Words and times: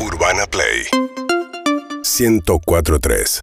Urbana 0.00 0.46
Play 0.46 0.86
1043 2.04 3.40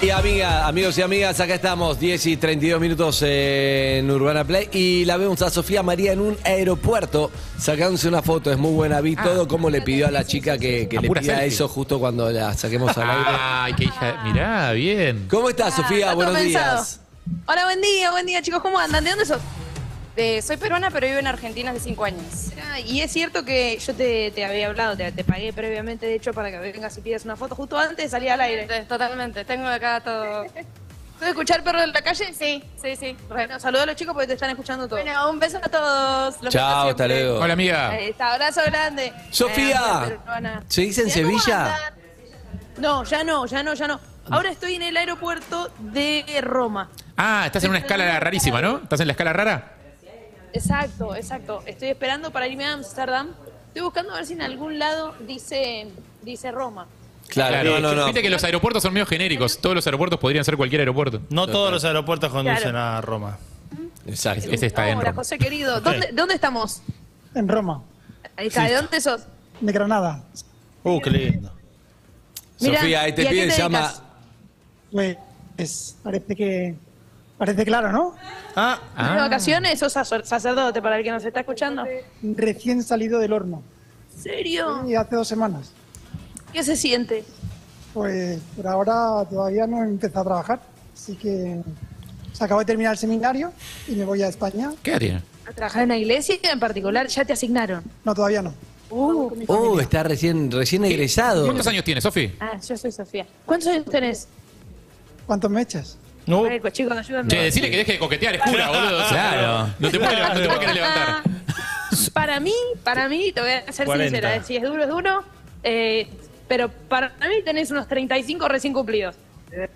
Y 0.00 0.08
amiga, 0.10 0.66
amigos 0.66 0.96
y 0.96 1.02
amigas, 1.02 1.38
acá 1.38 1.54
estamos, 1.54 2.00
10 2.00 2.26
y 2.26 2.36
32 2.38 2.80
minutos 2.80 3.22
en 3.22 4.10
Urbana 4.10 4.44
Play 4.44 4.68
y 4.72 5.04
la 5.04 5.18
vemos 5.18 5.42
a 5.42 5.50
Sofía 5.50 5.82
María 5.82 6.12
en 6.12 6.20
un 6.20 6.38
aeropuerto 6.44 7.30
sacándose 7.58 8.08
una 8.08 8.22
foto, 8.22 8.50
es 8.50 8.56
muy 8.56 8.72
buena, 8.72 9.02
vi 9.02 9.16
todo 9.16 9.46
como 9.46 9.68
le 9.68 9.82
pidió 9.82 10.06
a 10.06 10.10
la 10.10 10.24
chica 10.24 10.56
que, 10.56 10.88
le 10.90 11.08
pida 11.08 11.22
selfie. 11.22 11.46
eso 11.46 11.68
justo 11.68 12.00
cuando 12.00 12.30
la 12.30 12.54
saquemos 12.54 12.96
al 12.96 13.10
aire. 13.10 13.24
Ay, 13.26 13.74
qué 13.74 13.84
hija. 13.84 14.22
Mirá, 14.24 14.72
bien. 14.72 15.26
¿Cómo 15.28 15.50
estás, 15.50 15.74
Sofía? 15.74 15.98
está 15.98 16.12
todo 16.12 16.16
Buenos 16.16 16.36
pensado. 16.38 16.76
días. 16.76 17.00
Hola, 17.46 17.64
buen 17.64 17.80
día, 17.82 18.10
buen 18.10 18.26
día, 18.26 18.40
chicos. 18.42 18.62
¿Cómo 18.62 18.78
andan? 18.78 19.04
¿De 19.04 19.10
dónde 19.10 19.26
sos? 19.26 19.40
Soy 20.42 20.56
peruana, 20.56 20.90
pero 20.90 21.06
vivo 21.06 21.18
en 21.18 21.26
Argentina 21.26 21.70
hace 21.70 21.80
cinco 21.80 22.04
años. 22.04 22.52
y 22.86 23.00
es 23.00 23.12
cierto 23.12 23.44
que 23.44 23.78
yo 23.78 23.94
te, 23.94 24.30
te 24.30 24.44
había 24.44 24.66
hablado, 24.68 24.96
te, 24.96 25.10
te 25.12 25.24
pagué 25.24 25.52
previamente, 25.52 26.06
de 26.06 26.14
hecho, 26.14 26.32
para 26.32 26.50
que 26.50 26.58
vengas 26.58 26.96
y 26.98 27.00
pidas 27.00 27.24
una 27.24 27.36
foto 27.36 27.54
justo 27.54 27.78
antes 27.78 27.96
de 27.96 28.08
salir 28.08 28.30
al 28.30 28.40
aire. 28.40 28.66
Totalmente, 28.84 29.44
tengo 29.44 29.66
acá 29.66 30.00
todo. 30.00 30.44
¿Puedes 31.22 31.34
escuchar 31.34 31.62
perro 31.62 31.80
en 31.80 31.92
la 31.92 32.02
calle? 32.02 32.34
Sí, 32.34 32.64
sí, 32.82 32.96
sí. 32.96 33.16
Bueno, 33.28 33.60
saluda 33.60 33.84
a 33.84 33.86
los 33.86 33.94
chicos 33.94 34.12
porque 34.12 34.26
te 34.26 34.32
están 34.32 34.50
escuchando 34.50 34.88
todos. 34.88 35.04
Bueno, 35.04 35.30
un 35.30 35.38
beso 35.38 35.58
a 35.58 35.68
todos. 35.68 36.42
Los 36.42 36.52
Chao, 36.52 36.88
hasta 36.88 37.06
luego. 37.06 37.38
Hola, 37.38 37.52
amiga. 37.52 37.90
Ahí 37.90 38.08
está, 38.08 38.32
abrazo 38.32 38.60
grande. 38.66 39.12
Sofía. 39.30 40.02
Eh, 40.06 40.18
peruana. 40.18 40.64
¿Se 40.66 40.80
dice 40.80 41.02
en 41.02 41.06
Bien, 41.06 41.26
¿cómo 41.28 41.38
Sevilla? 41.38 41.92
No, 42.78 43.04
ya 43.04 43.22
no, 43.22 43.46
ya 43.46 43.62
no, 43.62 43.74
ya 43.74 43.86
no. 43.86 44.00
Ahora 44.30 44.50
estoy 44.50 44.74
en 44.74 44.82
el 44.82 44.96
aeropuerto 44.96 45.70
de 45.78 46.24
Roma. 46.42 46.90
Ah, 47.16 47.44
estás 47.46 47.62
en 47.62 47.70
una 47.70 47.78
escala 47.78 48.18
rarísima, 48.18 48.60
¿no? 48.60 48.78
¿Estás 48.78 48.98
en 48.98 49.06
la 49.06 49.12
escala 49.12 49.32
rara? 49.32 49.81
Exacto, 50.52 51.14
exacto. 51.14 51.62
Estoy 51.66 51.88
esperando 51.88 52.30
para 52.30 52.46
irme 52.46 52.64
a 52.64 52.72
Ámsterdam. 52.74 53.30
Estoy 53.68 53.82
buscando 53.82 54.12
a 54.12 54.16
ver 54.16 54.26
si 54.26 54.34
en 54.34 54.42
algún 54.42 54.78
lado 54.78 55.14
dice, 55.26 55.88
dice 56.22 56.50
Roma. 56.50 56.86
Claro, 57.28 57.64
no, 57.64 57.80
no, 57.80 57.94
no. 57.94 58.04
Viste 58.04 58.20
que 58.20 58.28
los 58.28 58.44
aeropuertos 58.44 58.82
son 58.82 58.92
medio 58.92 59.06
genéricos. 59.06 59.58
Todos 59.58 59.74
los 59.76 59.86
aeropuertos 59.86 60.18
podrían 60.20 60.44
ser 60.44 60.56
cualquier 60.56 60.82
aeropuerto. 60.82 61.20
No 61.30 61.46
todos 61.46 61.70
los 61.72 61.84
aeropuertos 61.84 62.30
conducen 62.30 62.70
Claro. 62.72 62.78
a 62.78 63.00
Roma. 63.00 63.38
Exacto. 64.06 64.50
Ese 64.50 64.66
está 64.66 64.88
en 64.90 64.98
Hola, 64.98 65.10
Roma. 65.10 65.16
José 65.22 65.38
querido. 65.38 65.80
¿Dónde, 65.80 66.10
¿Dónde 66.12 66.34
estamos? 66.34 66.82
En 67.34 67.48
Roma, 67.48 67.82
Ahí 68.36 68.48
está. 68.48 68.64
¿De 68.64 68.74
dónde 68.74 69.00
sos? 69.00 69.22
de 69.60 69.72
Granada. 69.72 70.22
Uh, 70.82 71.00
qué 71.00 71.10
lindo. 71.10 71.52
Mira, 72.60 72.80
Sofía, 72.80 73.00
ahí 73.02 73.12
te 73.14 73.22
¿y 73.22 73.26
a 73.26 73.28
qué 73.30 73.34
piden, 73.34 73.48
te 73.50 73.56
llama. 73.56 73.78
dedicas? 73.80 74.02
Pues 75.56 75.96
parece 76.02 76.36
que 76.36 76.74
parece 77.42 77.64
claro, 77.64 77.90
¿no? 77.90 78.14
Ah, 78.54 78.78
¿De 78.96 79.18
vacaciones? 79.20 79.76
¿Sos 79.80 79.92
sacer- 79.92 80.24
sacerdote 80.24 80.80
para 80.80 80.96
el 80.96 81.02
que 81.02 81.10
nos 81.10 81.24
está 81.24 81.40
escuchando? 81.40 81.84
¿En 82.22 82.36
Recién 82.36 82.84
salido 82.84 83.18
del 83.18 83.32
horno. 83.32 83.64
serio? 84.16 84.84
Y 84.88 84.94
hace 84.94 85.16
dos 85.16 85.26
semanas. 85.26 85.72
¿Qué 86.52 86.62
se 86.62 86.76
siente? 86.76 87.24
Pues 87.92 88.38
por 88.56 88.68
ahora 88.68 89.24
todavía 89.28 89.66
no 89.66 89.82
he 89.82 89.88
empezado 89.88 90.20
a 90.20 90.24
trabajar. 90.24 90.60
Así 90.94 91.16
que 91.16 91.60
se 92.32 92.44
acabo 92.44 92.60
de 92.60 92.66
terminar 92.66 92.92
el 92.92 92.98
seminario 92.98 93.52
y 93.88 93.92
me 93.96 94.04
voy 94.04 94.22
a 94.22 94.28
España. 94.28 94.70
¿Qué 94.80 94.96
tiene? 95.00 95.20
¿A 95.48 95.52
trabajar 95.52 95.82
en 95.82 95.88
la 95.88 95.96
iglesia 95.96 96.36
en 96.44 96.60
particular? 96.60 97.08
¿Ya 97.08 97.24
te 97.24 97.32
asignaron? 97.32 97.82
No, 98.04 98.14
todavía 98.14 98.42
no. 98.42 98.54
Uh, 98.88 99.32
Oh, 99.48 99.80
está 99.80 100.04
recién, 100.04 100.48
recién 100.52 100.84
egresado. 100.84 101.44
¿Cuántos 101.46 101.66
años 101.66 101.82
tiene, 101.82 102.00
Sofi? 102.00 102.32
ah, 102.38 102.52
yo 102.64 102.76
soy 102.76 102.92
Sofía. 102.92 103.26
¿Cuántos 103.44 103.68
años 103.68 103.86
tenés? 103.86 104.28
¿Cuántos 105.26 105.50
me 105.50 105.62
echas? 105.62 105.96
No. 106.26 106.44
Pues, 106.60 106.72
chicos, 106.72 106.96
ayúdenme. 106.96 107.28
Che, 107.28 107.36
decirle 107.42 107.70
que 107.70 107.76
deje 107.78 107.92
de 107.92 107.98
coquetear, 107.98 108.34
es 108.36 108.42
cura, 108.42 108.68
boludo. 108.68 109.04
Claro. 109.08 109.70
No 109.78 109.90
te 109.90 109.98
puedes 109.98 110.14
levantar, 110.14 110.34
no 110.36 110.40
te 110.42 110.46
puedes 110.46 110.60
querer 110.60 110.74
levantar. 110.74 111.22
Para 112.12 112.40
mí, 112.40 112.54
para 112.84 113.08
mí, 113.08 113.32
te 113.32 113.40
voy 113.40 113.50
a 113.50 113.72
ser 113.72 113.86
40. 113.86 114.08
sincera, 114.10 114.36
eh, 114.36 114.42
si 114.44 114.56
es 114.56 114.62
duro, 114.62 114.82
es 114.82 114.88
duro. 114.88 115.24
eh, 115.62 116.08
pero 116.48 116.68
para 116.88 117.08
mí 117.20 117.42
tenés 117.44 117.70
unos 117.70 117.88
35 117.88 118.46
recién 118.48 118.72
cumplidos. 118.74 119.14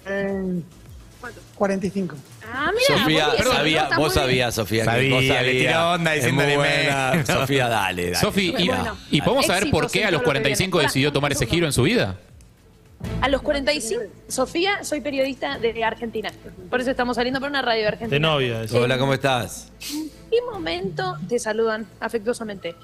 Eh, 0.06 0.61
45. 1.54 2.16
Ah, 2.53 2.70
mira, 2.72 3.00
Sofía, 3.00 3.28
bien, 3.31 3.44
sabía, 3.53 3.88
vos 3.97 4.12
sabías, 4.15 4.54
Sofía. 4.54 4.84
que 4.84 4.91
Sabía, 4.91 5.15
vos 5.15 5.22
le 5.25 5.28
sabías. 5.34 5.66
tiró 5.72 5.91
onda 5.93 6.15
Es 6.15 6.20
diciéndole 6.22 6.56
muy 6.56 6.66
me. 6.66 6.72
buena. 6.84 7.26
Sofía, 7.26 7.69
dale, 7.69 8.03
dale. 8.10 8.15
Sofi, 8.15 8.54
¿y, 8.59 8.66
Bueno, 8.69 8.97
y 9.10 9.20
podemos 9.22 9.47
saber 9.47 9.70
por 9.70 9.91
qué 9.91 10.04
a 10.04 10.10
los 10.10 10.20
todo 10.22 10.32
lo 10.32 10.34
que 10.34 10.41
45 10.41 10.78
viene. 10.78 10.88
decidió 10.88 11.12
tomar 11.12 11.32
ese 11.32 11.47
giro 11.47 11.66
en 11.66 11.72
su 11.72 11.82
vida? 11.82 12.16
A 13.20 13.28
los 13.28 13.42
45, 13.42 14.02
Sofía, 14.28 14.84
soy 14.84 15.00
periodista 15.00 15.58
de 15.58 15.82
Argentina. 15.84 16.30
Por 16.70 16.80
eso 16.80 16.90
estamos 16.90 17.16
saliendo 17.16 17.40
por 17.40 17.48
una 17.50 17.62
radio 17.62 17.82
de 17.82 17.88
Argentina. 17.88 18.10
De 18.14 18.20
novia. 18.20 18.62
eso. 18.62 18.80
Hola, 18.80 18.98
¿cómo 18.98 19.14
estás? 19.14 19.72
¿En 19.92 20.10
qué 20.30 20.38
momento 20.50 21.16
te 21.28 21.38
saludan 21.38 21.86
afectuosamente? 22.00 22.74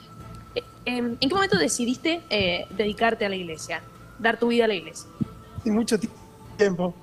Eh, 0.54 0.62
¿En, 0.84 1.16
en 1.20 1.28
qué 1.28 1.34
momento 1.34 1.58
decidiste 1.58 2.22
eh, 2.30 2.64
dedicarte 2.76 3.24
a 3.24 3.28
la 3.28 3.36
iglesia? 3.36 3.82
Dar 4.18 4.38
tu 4.38 4.48
vida 4.48 4.64
a 4.64 4.68
la 4.68 4.74
iglesia. 4.74 5.06
Hace 5.58 5.70
mucho 5.70 5.98
ti- 5.98 6.08
tiempo. 6.56 6.94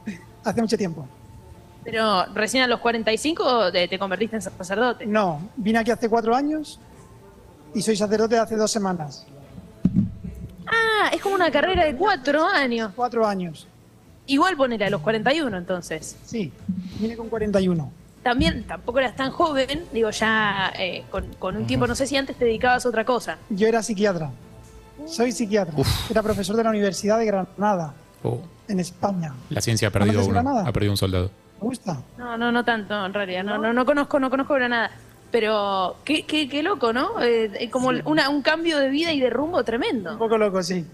Hace 0.44 0.62
mucho 0.62 0.78
tiempo. 0.78 1.08
Pero 1.84 2.26
recién 2.34 2.64
a 2.64 2.68
los 2.68 2.80
45 2.80 3.72
te, 3.72 3.88
te 3.88 3.98
convertiste 4.00 4.36
en 4.36 4.42
sacerdote. 4.42 5.06
No, 5.06 5.50
vine 5.56 5.80
aquí 5.80 5.92
hace 5.92 6.10
cuatro 6.10 6.36
años 6.36 6.80
y 7.74 7.82
soy 7.82 7.96
sacerdote 7.96 8.38
hace 8.38 8.56
dos 8.56 8.72
semanas. 8.72 9.26
Ah, 11.02 11.10
es 11.14 11.22
como 11.22 11.36
una 11.36 11.50
carrera 11.52 11.86
de 11.86 11.96
cuatro 11.96 12.46
años. 12.46 12.92
Cuatro 12.96 13.26
años. 13.26 13.68
Igual 14.26 14.56
poner 14.58 14.84
a 14.84 14.90
los 14.90 15.02
41 15.02 15.58
entonces. 15.58 16.18
Sí, 16.26 16.52
vine 17.00 17.16
con 17.16 17.30
41. 17.30 17.92
También 18.22 18.64
tampoco 18.66 19.00
eras 19.00 19.16
tan 19.16 19.32
joven, 19.32 19.86
digo 19.94 20.10
ya 20.10 20.74
eh, 20.78 21.06
con, 21.10 21.26
con 21.40 21.56
un 21.56 21.66
tiempo, 21.66 21.88
no 21.88 21.96
sé 21.96 22.06
si 22.06 22.18
antes 22.18 22.36
te 22.36 22.44
dedicabas 22.46 22.86
a 22.86 22.90
otra 22.90 23.06
cosa. 23.06 23.38
Yo 23.50 23.68
era 23.68 23.82
psiquiatra. 23.82 24.30
Soy 25.08 25.32
psiquiatra. 25.32 25.74
Era 26.10 26.22
profesor 26.22 26.56
de 26.58 26.64
la 26.64 26.70
Universidad 26.70 27.18
de 27.18 27.26
Granada, 27.26 27.94
Oh, 28.22 28.42
en 28.68 28.82
España. 28.82 29.34
la 29.50 29.62
ciencia 29.62 29.88
ha 29.88 29.92
perdido 29.92 30.16
¿Conoces 30.22 30.30
uno. 30.30 30.42
Granada? 30.44 30.68
Ha 30.68 30.74
perdido 30.74 30.92
un 30.92 30.98
soldado. 30.98 31.32
¿Me 31.62 31.68
gusta? 31.68 32.02
No, 32.18 32.38
no, 32.38 32.52
no 32.52 32.66
tanto 32.66 33.06
en 33.06 33.14
realidad, 33.14 33.44
no, 33.46 33.58
no, 33.58 33.72
no 33.72 33.86
conozco, 33.86 34.20
no 34.20 34.30
conozco 34.30 34.60
nada. 34.60 34.92
Pero 35.32 35.98
qué, 36.04 36.26
qué, 36.26 36.50
qué 36.50 36.64
loco, 36.64 36.92
¿no? 36.92 37.22
Eh, 37.22 37.70
como 37.72 37.90
una- 38.06 38.30
un 38.30 38.42
cambio 38.42 38.80
de 38.80 38.90
vida 38.90 39.12
y 39.14 39.20
de 39.20 39.30
rumbo 39.30 39.60
Un 39.60 39.64
tremendo. 39.66 40.18
poco 40.18 40.38
loco, 40.38 40.64
sí. 40.64 40.86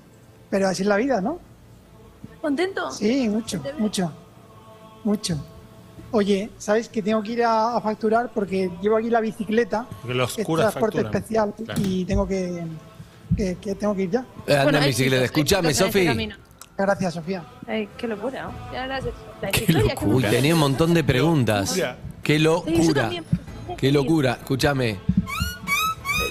Pero 0.49 0.67
así 0.67 0.81
es 0.83 0.87
la 0.87 0.97
vida, 0.97 1.21
¿no? 1.21 1.39
¿Contento? 2.41 2.91
Sí, 2.91 3.27
mucho, 3.29 3.61
mucho. 3.79 4.11
Mucho. 5.03 5.37
Oye, 6.11 6.49
¿sabes 6.57 6.87
que 6.89 7.01
tengo 7.01 7.21
que 7.23 7.31
ir 7.33 7.43
a, 7.43 7.75
a 7.75 7.81
facturar 7.81 8.29
porque 8.33 8.69
llevo 8.81 8.97
aquí 8.97 9.09
la 9.09 9.19
bicicleta? 9.21 9.85
Porque 10.01 10.13
los 10.15 10.37
es 10.37 10.45
transporte 10.45 10.79
facturan. 11.01 11.05
especial 11.15 11.53
Claro. 11.63 11.81
y 11.83 12.05
tengo 12.05 12.27
que, 12.27 12.63
que, 13.35 13.57
que 13.59 13.75
tengo 13.75 13.95
que 13.95 14.03
ir 14.03 14.11
ya. 14.11 14.19
Eh, 14.47 14.51
Anda 14.53 14.63
Bueno, 14.63 14.77
en 14.79 14.85
bicicleta. 14.85 15.25
en 15.25 15.65
este 15.65 15.73
Sofi. 15.73 16.29
Gracias, 16.77 17.13
Sofía. 17.13 17.43
Ay, 17.67 17.87
qué 17.97 18.07
locura, 18.07 18.43
¿no? 18.43 18.73
Ya, 18.73 18.85
gracias. 18.85 19.13
La 19.41 19.49
Qué 19.51 19.61
historia, 19.61 19.93
locura. 19.95 20.15
Uy, 20.15 20.23
tenía 20.23 20.53
un 20.53 20.59
montón 20.59 20.93
de 20.93 21.03
preguntas. 21.05 21.69
Locura. 21.69 21.97
Qué 22.21 22.37
Sí, 22.37 22.43
yo 22.43 22.53
locura. 22.65 23.01
también. 23.03 23.23
Qué 23.77 23.91
locura. 23.91 24.33
Escúchame. 24.39 24.97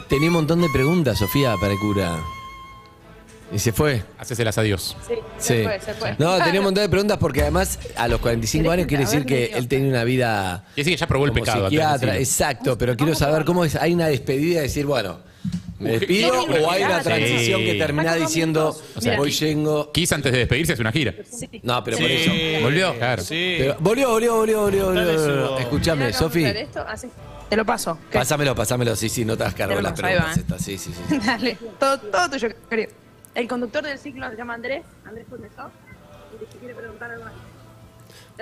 Tenía 0.08 0.28
un 0.28 0.34
montón 0.34 0.60
de 0.60 0.68
preguntas, 0.70 1.18
Sofía, 1.18 1.54
para 1.60 1.72
el 1.72 1.78
cura. 1.78 2.16
Y 3.52 3.58
se 3.58 3.72
fue. 3.72 4.02
Hacéselas 4.18 4.56
a 4.58 4.62
Dios. 4.62 4.96
Sí, 5.06 5.14
se 5.38 5.64
fue, 5.64 5.80
se 5.80 5.94
fue. 5.94 6.16
No, 6.18 6.36
tenía 6.42 6.60
un 6.60 6.64
montón 6.64 6.82
de 6.82 6.88
preguntas 6.88 7.18
porque 7.18 7.42
además 7.42 7.78
a 7.96 8.08
los 8.08 8.20
45 8.20 8.70
años 8.70 8.86
quiere 8.86 9.04
decir 9.04 9.24
que 9.26 9.46
él 9.54 9.68
tenía 9.68 9.88
una 9.90 10.04
vida 10.04 10.64
Y 10.76 10.80
así 10.80 10.90
que 10.90 10.96
ya 10.96 11.06
probó 11.06 11.26
el 11.26 11.30
como 11.32 11.44
pecado. 11.44 11.66
antes 11.66 11.70
de 11.70 11.76
psiquiatra. 11.76 12.12
decirlo. 12.14 12.20
Exacto, 12.20 12.78
pero 12.78 12.96
quiero 12.96 13.14
saber 13.14 13.44
cómo 13.44 13.64
es. 13.64 13.76
¿Hay 13.76 13.92
una 13.94 14.06
despedida 14.08 14.56
de 14.56 14.62
decir, 14.62 14.86
bueno, 14.86 15.18
me 15.84 15.98
despido 15.98 16.42
o 16.44 16.70
hay 16.70 16.82
una 16.82 16.98
Sí. 16.98 17.04
transición 17.04 17.60
que 17.60 17.74
termina 17.74 18.14
diciendo, 18.14 18.76
O 18.96 19.00
sea, 19.00 19.16
voy 19.16 19.30
yendo? 19.30 19.90
Kiss 19.92 20.12
antes 20.12 20.32
de 20.32 20.38
despedirse 20.38 20.72
hace 20.72 20.82
una 20.82 20.92
gira. 20.92 21.14
Sí. 21.30 21.48
No, 21.62 21.82
pero 21.84 21.96
por 21.98 22.10
eso. 22.10 22.30
¿Volvió? 22.62 22.94
Claro. 22.96 23.22
Sí. 23.22 23.56
Pero- 23.58 23.76
volvió, 23.78 24.08
volvió, 24.10 24.34
volvió, 24.36 24.60
volvió. 24.62 24.86
Volvió. 24.86 25.96
Mira, 25.96 26.12
Sofi. 26.12 26.42
vamos 26.42 26.46
a 26.46 26.50
hacer 26.50 26.56
esto, 26.56 26.80
así. 26.88 27.08
Te 27.48 27.56
lo 27.56 27.64
paso. 27.66 27.98
¿Qué? 28.10 28.18
Pásamelo, 28.18 28.54
pásamelo. 28.54 28.96
Sí, 28.96 29.08
sí, 29.08 29.24
no 29.24 29.36
te 29.36 29.44
has 29.44 29.54
cargado 29.54 29.80
las 29.82 29.92
ahí 29.92 29.96
preguntas 30.16 30.36
¿eh? 30.36 30.40
estas. 30.40 30.62
Sí, 30.64 30.78
sí, 30.78 30.92
sí. 31.08 31.18
Dale, 31.24 31.58
todo, 31.78 31.98
todo 32.00 32.30
tuyo, 32.30 32.48
querido. 32.70 32.90
El 33.34 33.46
conductor 33.48 33.84
del 33.84 33.98
ciclo 33.98 34.28
se 34.30 34.36
llama 34.36 34.54
Andrés. 34.54 34.82
Andrés 35.04 35.26
contestó. 35.28 35.70
Y 36.40 36.44
te 36.52 36.58
quiere 36.58 36.74
preguntar 36.74 37.10
algo. 37.10 37.24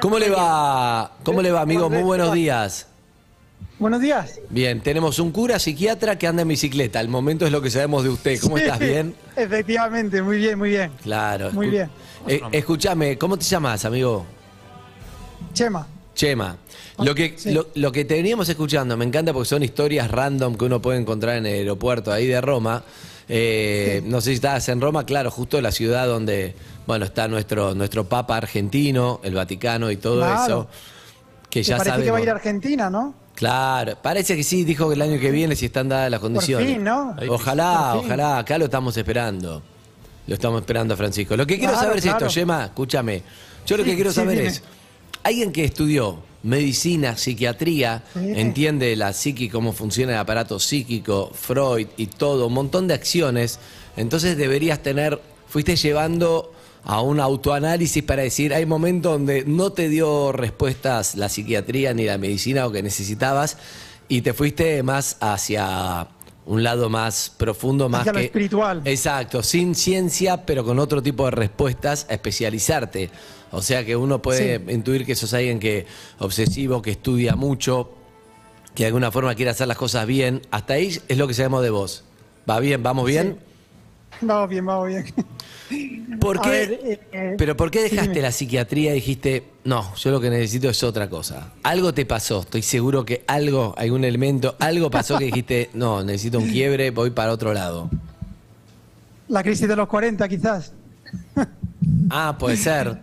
¿Cómo 0.01 0.19
le 0.19 0.31
va? 0.31 1.13
¿Cómo 1.25 1.43
le 1.43 1.51
va, 1.51 1.61
amigo? 1.63 1.91
Muy 1.91 2.03
buenos 2.03 2.33
días. 2.33 2.89
Buenos 3.83 4.01
días. 4.01 4.39
Bien, 4.49 4.81
tenemos 4.81 5.19
un 5.19 5.33
cura 5.33 5.59
psiquiatra 5.59 6.17
que 6.17 6.29
anda 6.29 6.43
en 6.43 6.49
bicicleta. 6.49 7.01
Al 7.01 7.09
momento 7.09 7.47
es 7.47 7.51
lo 7.51 7.61
que 7.61 7.69
sabemos 7.69 8.05
de 8.05 8.11
usted. 8.11 8.39
¿Cómo 8.41 8.57
Sí, 8.57 8.63
estás? 8.63 8.79
¿Bien? 8.79 9.13
Efectivamente, 9.35 10.23
muy 10.23 10.37
bien, 10.37 10.57
muy 10.57 10.71
bien. 10.71 10.93
Claro. 11.03 11.51
Muy 11.51 11.67
bien. 11.69 11.91
Eh, 12.29 12.41
escúchame, 12.53 13.19
¿cómo 13.19 13.37
te 13.37 13.45
llamas, 13.45 13.85
amigo? 13.85 14.25
Chema. 15.53 15.85
Chema. 16.15 16.57
Lo 16.99 17.13
que, 17.13 17.35
Sí. 17.37 17.51
lo, 17.51 17.67
lo 17.75 17.91
que 17.91 18.05
te 18.05 18.15
veníamos 18.15 18.49
escuchando, 18.49 18.97
me 18.97 19.05
encanta 19.05 19.33
porque 19.33 19.49
son 19.49 19.65
historias 19.65 20.09
random 20.13 20.55
que 20.57 20.65
uno 20.65 20.81
puede 20.81 21.01
encontrar 21.01 21.39
en 21.39 21.47
el 21.47 21.55
aeropuerto 21.55 22.13
ahí 22.13 22.29
de 22.29 22.41
Roma. 22.41 22.85
Eh, 23.29 24.01
No 24.07 24.21
sé 24.21 24.31
si 24.31 24.35
estabas 24.37 24.69
en 24.69 24.81
Roma, 24.81 25.05
claro, 25.05 25.29
justo 25.33 25.61
la 25.61 25.73
ciudad 25.73 26.07
donde 26.07 26.55
bueno 26.87 27.05
está 27.05 27.27
nuestro, 27.27 27.75
nuestro 27.75 28.05
Papa 28.09 28.37
argentino, 28.37 29.19
el 29.25 29.35
Vaticano 29.35 29.91
y 29.91 29.97
todo 29.97 30.19
Claro. 30.19 30.45
eso. 30.45 30.69
Que 31.51 31.65
ya 31.65 31.79
parece 31.79 32.05
que 32.05 32.11
va 32.13 32.19
a 32.19 32.23
ir 32.23 32.29
a. 32.29 32.33
Argentina, 32.35 32.89
¿no? 32.89 33.21
Claro, 33.35 33.97
parece 34.01 34.37
que 34.37 34.43
sí, 34.45 34.63
dijo 34.65 34.89
que 34.89 34.95
el 34.95 35.03
año 35.03 35.19
que 35.19 35.31
viene 35.31 35.57
si 35.57 35.67
están 35.67 35.89
dadas 35.89 36.11
las 36.11 36.21
condiciones. 36.21 36.69
fin, 36.75 36.85
¿no? 36.85 37.17
Ojalá, 37.29 37.91
Por 37.95 38.03
fin. 38.03 38.07
ojalá, 38.11 38.39
acá 38.39 38.59
lo 38.59 38.67
estamos 38.67 38.97
esperando. 38.97 39.63
Lo 40.27 40.35
estamos 40.35 40.61
esperando, 40.61 40.97
Francisco. 40.97 41.37
Lo 41.37 41.47
que 41.47 41.57
quiero 41.59 41.73
Claro, 41.73 41.87
saber 41.87 41.99
es 41.99 42.05
claro. 42.05 42.27
esto, 42.27 42.41
Yema, 42.41 42.65
escúchame. 42.67 43.23
Yo 43.67 43.77
lo 43.77 43.85
que 43.85 43.95
quiero 43.95 44.11
sí, 44.11 44.17
saber 44.17 44.37
dime. 44.39 44.49
es, 44.51 44.63
alguien 45.25 45.51
que 45.51 45.65
estudió 45.65 46.19
medicina, 46.45 47.17
psiquiatría, 47.17 48.03
Sí. 48.13 48.21
entiende 48.37 48.95
la 48.97 49.13
psiqui, 49.13 49.49
cómo 49.49 49.73
funciona 49.73 50.13
el 50.13 50.19
aparato 50.19 50.59
psíquico, 50.61 51.31
Freud 51.35 51.87
y 51.97 52.07
todo, 52.07 52.47
un 52.49 52.55
montón 52.55 52.87
de 52.89 52.95
acciones, 52.95 53.59
entonces 53.97 54.37
deberías 54.37 54.81
tener, 54.81 55.21
fuiste 55.49 55.77
llevando 55.77 56.53
a 56.85 57.01
un 57.01 57.21
autoanálisis 57.21 58.03
para 58.03 58.23
decir, 58.23 58.53
hay 58.53 58.67
momentos 58.67 59.13
donde 59.13 59.45
no 59.45 59.71
te 59.73 59.89
dio 59.89 60.33
respuestas 60.33 61.15
la 61.15 61.29
psiquiatría 61.29 61.95
ni 61.95 62.05
la 62.05 62.19
medicina 62.19 62.67
o 62.67 62.73
que 62.73 62.83
necesitabas 62.83 63.57
y 64.09 64.23
te 64.23 64.33
fuiste 64.33 64.83
más 64.83 65.17
hacia 65.21 66.09
un 66.45 66.65
lado 66.65 66.91
más 66.91 67.33
profundo, 67.37 67.89
más 67.89 68.01
Hacia 68.01 68.13
lo 68.13 68.19
que 68.19 68.25
espiritual. 68.25 68.83
Exacto, 68.85 69.45
sin 69.45 69.77
ciencia, 69.77 70.45
pero 70.45 70.65
con 70.65 70.81
otro 70.81 71.01
tipo 71.03 71.25
de 71.27 71.31
respuestas, 71.31 72.07
a 72.11 72.15
especializarte. 72.15 73.11
O 73.53 73.63
sea 73.63 73.85
que 73.85 73.95
uno 73.95 74.21
puede 74.21 74.59
Sí. 74.59 74.73
intuir 74.73 75.07
que 75.07 75.15
sos 75.15 75.33
alguien 75.35 75.61
que 75.61 75.87
obsesivo, 76.19 76.83
que 76.83 76.91
estudia 76.91 77.37
mucho, 77.37 77.93
que 78.75 78.83
de 78.83 78.87
alguna 78.89 79.13
forma 79.13 79.35
quiere 79.37 79.51
hacer 79.53 79.69
las 79.69 79.77
cosas 79.77 80.05
bien. 80.07 80.43
Hasta 80.51 80.75
ahí 80.75 80.99
es 81.07 81.17
lo 81.17 81.29
que 81.29 81.35
sabemos 81.35 81.63
de 81.63 81.71
vos. 81.71 82.03
¿Va 82.49 82.59
bien? 82.59 82.83
¿Vamos 82.83 83.07
bien? 83.07 83.39
Vamos 84.21 84.49
bien, 84.49 84.67
vamos 84.67 84.89
bien. 84.89 85.05
¿Por 86.21 86.41
qué? 86.41 86.51
ver, 86.51 86.81
eh, 87.13 87.35
pero 87.39 87.57
¿por 87.57 87.71
qué 87.71 87.83
dejaste 87.83 88.11
dime. 88.11 88.23
la 88.23 88.33
psiquiatría 88.33 88.93
y 88.93 88.97
dijiste, 88.97 89.45
no, 89.65 89.95
yo 89.97 90.11
lo 90.11 90.21
que 90.21 90.31
necesito 90.31 90.69
es 90.69 90.83
otra 90.83 91.09
cosa? 91.09 91.53
Algo 91.63 91.95
te 91.95 92.05
pasó, 92.07 92.41
estoy 92.41 92.63
seguro 92.63 93.05
que 93.05 93.25
algo, 93.27 93.75
algún 93.77 94.05
elemento, 94.05 94.57
algo 94.61 94.91
pasó 94.91 95.19
que 95.19 95.25
dijiste, 95.27 95.71
no, 95.75 96.05
necesito 96.05 96.39
un 96.39 96.49
quiebre, 96.49 96.91
voy 96.91 97.11
para 97.11 97.33
otro 97.33 97.53
lado. 97.55 97.91
La 99.29 99.43
crisis 99.43 99.67
de 99.67 99.77
los 99.77 99.89
40, 99.89 100.29
quizás. 100.29 100.73
Ah, 102.15 102.37
puede 102.39 102.57
ser. 102.57 102.99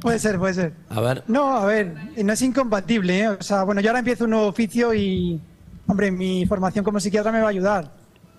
Puede 0.00 0.18
ser, 0.18 0.38
puede 0.38 0.54
ser. 0.54 0.72
A 0.88 1.00
ver. 1.00 1.24
No, 1.28 1.56
a 1.56 1.66
ver, 1.66 1.94
no 2.16 2.32
es 2.32 2.42
incompatible, 2.42 3.20
¿eh? 3.20 3.28
O 3.28 3.42
sea, 3.42 3.64
bueno, 3.64 3.80
yo 3.80 3.90
ahora 3.90 3.98
empiezo 3.98 4.24
un 4.24 4.30
nuevo 4.30 4.46
oficio 4.46 4.94
y, 4.94 5.40
hombre, 5.86 6.10
mi 6.10 6.46
formación 6.46 6.84
como 6.84 7.00
psiquiatra 7.00 7.30
me 7.32 7.40
va 7.40 7.46
a 7.46 7.50
ayudar. 7.50 7.90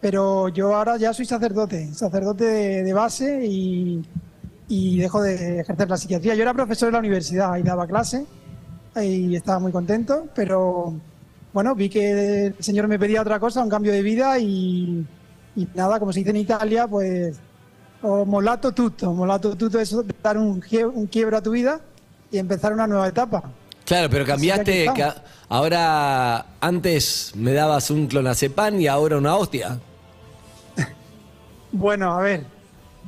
Pero 0.06 0.50
yo 0.50 0.76
ahora 0.76 0.98
ya 0.98 1.12
soy 1.16 1.26
sacerdote, 1.26 1.92
sacerdote 1.92 2.46
de, 2.46 2.84
de 2.84 2.94
base 2.94 3.44
y, 3.44 4.06
y 4.68 5.00
dejo 5.00 5.20
de 5.20 5.62
ejercer 5.62 5.90
la 5.90 5.98
psiquiatría. 5.98 6.36
Yo 6.36 6.44
era 6.44 6.54
profesor 6.54 6.90
en 6.90 6.94
la 6.94 7.00
universidad 7.00 7.58
y 7.58 7.64
daba 7.64 7.88
clase 7.88 8.24
y 9.02 9.36
estaba 9.36 9.58
muy 9.58 9.72
contento, 9.72 10.28
pero 10.36 10.94
bueno, 11.54 11.74
vi 11.74 11.90
que 11.90 12.46
el 12.46 12.56
Señor 12.60 12.88
me 12.88 13.00
pedía 13.00 13.20
otra 13.20 13.40
cosa, 13.40 13.64
un 13.64 13.70
cambio 13.72 13.92
de 13.92 14.04
vida 14.04 14.38
y, 14.38 15.04
y 15.56 15.68
nada, 15.74 15.98
como 15.98 16.14
se 16.14 16.20
dice 16.20 16.30
en 16.30 16.38
Italia, 16.38 16.88
pues 16.88 17.38
o 18.04 18.26
molato 18.26 18.74
tutto, 18.74 19.12
molato 19.12 19.56
tutto 19.56 19.80
es 19.80 19.96
dar 20.22 20.38
un, 20.38 20.64
un 20.94 21.08
quiebro 21.08 21.36
a 21.36 21.42
tu 21.42 21.50
vida 21.50 21.80
y 22.30 22.38
empezar 22.38 22.74
una 22.74 22.86
nueva 22.86 23.08
etapa. 23.08 23.42
Claro, 23.86 24.08
pero 24.12 24.24
cambiaste. 24.24 24.88
Ahora, 25.50 26.46
antes 26.60 27.32
me 27.36 27.54
dabas 27.54 27.90
un 27.90 28.06
clonazepam 28.06 28.80
y 28.80 28.86
ahora 28.86 29.18
una 29.18 29.36
hostia. 29.36 29.80
Bueno, 31.78 32.14
a 32.18 32.22
ver, 32.22 32.46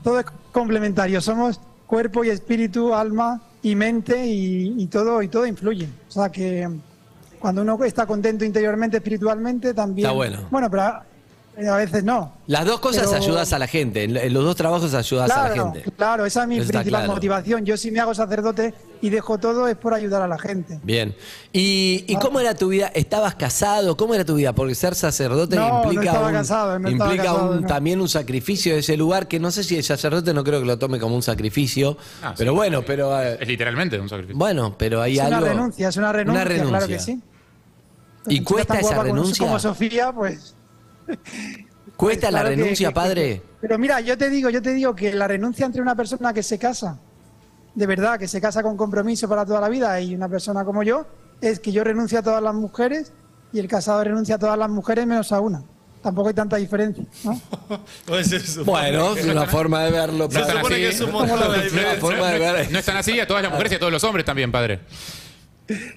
todo 0.04 0.20
es 0.20 0.26
complementario, 0.52 1.22
somos 1.22 1.60
cuerpo 1.86 2.24
y 2.26 2.30
espíritu, 2.30 2.94
alma 2.94 3.42
y 3.64 3.76
mente 3.76 4.26
y, 4.26 4.74
y 4.78 4.88
todo 4.88 5.22
y 5.22 5.30
todo 5.30 5.46
influye. 5.46 5.88
O 6.10 6.12
sea 6.12 6.30
que 6.30 6.68
cuando 7.40 7.62
uno 7.62 7.82
está 7.86 8.06
contento 8.06 8.44
interiormente, 8.44 8.98
espiritualmente, 8.98 9.74
también. 9.74 10.08
Está 10.08 10.16
bueno. 10.16 10.40
Bueno, 10.52 10.70
pero 10.70 10.82
a, 10.84 11.06
a 11.72 11.78
veces 11.78 12.04
no. 12.04 12.34
Las 12.48 12.66
dos 12.66 12.80
cosas 12.82 13.08
Pero- 13.10 13.24
ayudas 13.24 13.54
a 13.54 13.60
la 13.60 13.68
gente. 13.68 14.04
En 14.04 14.34
los 14.34 14.44
dos 14.44 14.56
trabajos 14.58 14.94
ayudas 14.94 15.32
a 15.32 15.50
la 15.50 15.56
gente. 15.56 15.84
claro, 15.96 16.26
esa 16.26 16.42
es 16.42 16.48
mi 16.50 16.58
Eso 16.58 16.68
principal 16.68 17.04
claro. 17.04 17.14
motivación. 17.14 17.66
Yo 17.66 17.78
si 17.78 17.90
me 17.92 18.00
hago 18.02 18.14
sacerdote 18.14 18.74
y 19.02 19.10
dejo 19.10 19.38
todo 19.38 19.68
es 19.68 19.76
por 19.76 19.94
ayudar 19.94 20.22
a 20.22 20.28
la 20.28 20.38
gente. 20.40 20.80
Bien. 20.84 21.16
¿Y, 21.54 22.04
y 22.08 22.16
Ah. 22.16 22.20
cómo 22.20 22.40
era 22.40 22.56
tu 22.56 22.70
vida? 22.70 22.92
¿Estabas 22.94 23.36
casado? 23.36 23.96
¿Cómo 23.98 24.14
era 24.16 24.26
tu 24.26 24.36
vida? 24.36 24.54
Porque 24.54 24.76
ser 24.76 24.96
sacerdote 24.96 25.56
No, 25.56 25.70
no 25.70 25.84
implica, 25.84 26.12
estaba 26.12 26.28
un- 26.28 26.34
casado, 26.34 26.80
no 26.80 26.90
implica 26.90 27.24
casado, 27.24 27.52
un- 27.52 27.62
no. 27.62 27.68
también 27.68 28.02
un 28.02 28.10
sacrificio 28.10 28.74
de 28.74 28.80
ese 28.80 28.98
lugar 28.98 29.28
que 29.28 29.40
no 29.40 29.52
sé 29.52 29.64
si 29.64 29.76
el 29.78 29.84
sacerdote 29.84 30.34
no 30.34 30.44
creo 30.44 30.60
que 30.60 30.66
lo 30.66 30.78
tome 30.80 31.00
como 31.00 31.16
un 31.16 31.24
sacrificio. 31.24 31.98
Ah, 32.24 32.34
pero 32.38 32.52
sí. 32.52 32.56
bueno, 32.56 32.84
pero 32.84 33.22
eh, 33.22 33.38
Es 33.42 33.48
literalmente 33.48 34.00
un 34.00 34.10
sacrificio. 34.10 34.38
bueno, 34.38 34.76
pero 34.78 35.02
hay 35.02 35.20
Es 35.20 35.26
una 35.28 35.40
renuncia, 35.40 35.90
es 35.90 35.98
una 35.98 36.12
renuncia, 36.12 36.46
claro 36.68 36.88
que 36.88 37.00
sí. 37.00 37.22
¿Y 38.30 38.42
cuesta 38.44 38.80
esa 38.80 38.90
como- 38.90 39.04
renuncia? 39.04 39.46
Como 39.46 39.58
Sofía, 39.60 40.12
pues 40.12 40.54
¿Cuesta 41.96 42.28
la 42.30 42.42
Claro 42.42 42.50
que- 42.50 42.56
renuncia, 42.62 42.90
que- 42.90 42.94
padre? 42.94 43.42
Pero 43.62 43.80
mira, 43.80 44.00
yo 44.02 44.18
te 44.18 44.30
digo, 44.30 44.50
yo 44.50 44.62
te 44.62 44.74
digo 44.74 44.94
que 44.96 45.14
la 45.14 45.28
renuncia 45.28 45.66
entre 45.66 45.82
una 45.82 45.96
persona 45.96 46.32
que 46.34 46.44
se 46.44 46.60
casa, 46.60 47.00
de 47.78 47.86
verdad, 47.86 48.18
que 48.18 48.28
se 48.28 48.42
casa 48.42 48.64
con 48.64 48.76
compromiso 48.76 49.30
para 49.30 49.46
toda 49.46 49.62
la 49.62 49.70
vida, 49.70 50.02
y 50.02 50.16
una 50.16 50.28
persona 50.28 50.66
como 50.66 50.82
yo, 50.82 51.06
es 51.42 51.60
que 51.60 51.72
yo 51.72 51.84
renuncio 51.84 52.18
a 52.18 52.24
todas 52.24 52.42
las 52.42 52.56
mujeres 52.56 53.14
y 53.54 53.60
el 53.60 53.68
casado 53.68 54.04
renuncia 54.04 54.36
a 54.36 54.40
todas 54.40 54.58
las 54.58 54.68
mujeres 54.68 55.06
menos 55.06 55.32
a 55.32 55.40
una. 55.40 55.62
Tampoco 56.02 56.30
hay 56.30 56.34
tanta 56.34 56.56
diferencia, 56.58 57.04
¿no? 57.24 57.40
Pues 58.06 58.32
eso. 58.32 58.66
Bueno, 58.66 59.16
es 59.16 59.26
una 59.26 59.46
forma 59.46 59.84
de 59.84 59.92
verlo. 59.92 60.28
Se 60.32 60.44
supone 60.44 60.76
que 60.76 60.88
es 60.90 61.02
un 61.02 61.12
montón 61.12 61.40
de 61.40 61.46
una 61.46 61.62
diferencia. 61.62 62.02
forma 62.02 62.32
de 62.32 62.40
ver. 62.40 62.72
No 62.72 62.80
están 62.80 62.98
así 62.98 63.20
a 63.20 63.28
todas 63.28 63.44
las 63.44 63.52
mujeres 63.52 63.74
y 63.74 63.76
a 63.76 63.80
todos 63.80 63.92
los 63.92 64.04
hombres 64.04 64.26
también, 64.26 64.52
padre. 64.52 64.80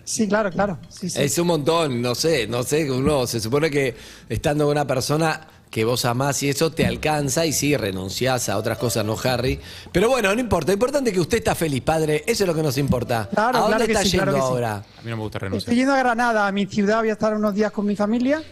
Sí, 0.05 0.29
claro, 0.29 0.51
claro. 0.51 0.79
Sí, 0.91 1.09
sí. 1.09 1.19
Es 1.19 1.39
un 1.39 1.47
montón, 1.47 2.03
no 2.03 2.15
sé, 2.15 2.47
no 2.47 2.63
sé, 2.63 2.91
uno 2.91 3.27
se 3.27 3.41
supone 3.41 3.71
que 3.71 3.97
estando 4.29 4.65
con 4.65 4.73
una 4.73 4.87
persona 4.87 5.47
que 5.71 5.85
vos 5.85 6.05
amás 6.05 6.43
y 6.43 6.49
eso 6.49 6.73
te 6.73 6.85
alcanza 6.85 7.47
y 7.47 7.53
sí, 7.53 7.77
renunciás 7.77 8.49
a 8.49 8.57
otras 8.59 8.77
cosas, 8.79 9.05
no 9.05 9.17
Harry. 9.23 9.61
Pero 9.93 10.09
bueno, 10.09 10.35
no 10.35 10.41
importa, 10.41 10.69
lo 10.73 10.75
importante 10.75 11.11
es 11.11 11.15
que 11.15 11.21
usted 11.21 11.39
está 11.39 11.55
feliz, 11.55 11.81
padre, 11.83 12.25
eso 12.27 12.43
es 12.43 12.49
lo 12.49 12.55
que 12.55 12.63
nos 12.63 12.77
importa. 12.77 13.29
Claro, 13.33 13.59
¿A 13.59 13.61
dónde 13.63 13.77
claro 13.77 13.87
que 13.87 13.93
está 13.93 14.05
sí, 14.05 14.11
yendo 14.11 14.25
claro 14.25 14.37
que 14.37 14.43
sí. 14.43 14.49
ahora? 14.49 14.75
A 14.75 15.03
mí 15.03 15.11
no 15.11 15.17
me 15.17 15.23
gusta 15.23 15.39
Estoy 15.39 15.49
renunciar. 15.49 15.77
yendo 15.77 15.93
a 15.95 15.99
Granada, 15.99 16.47
a 16.49 16.53
mi 16.53 16.67
ciudad, 16.67 16.99
voy 16.99 17.11
a 17.11 17.13
estar 17.13 17.35
unos 17.35 17.55
días 17.55 17.71
con 17.71 17.87
mi 17.87 17.95
familia 17.95 18.43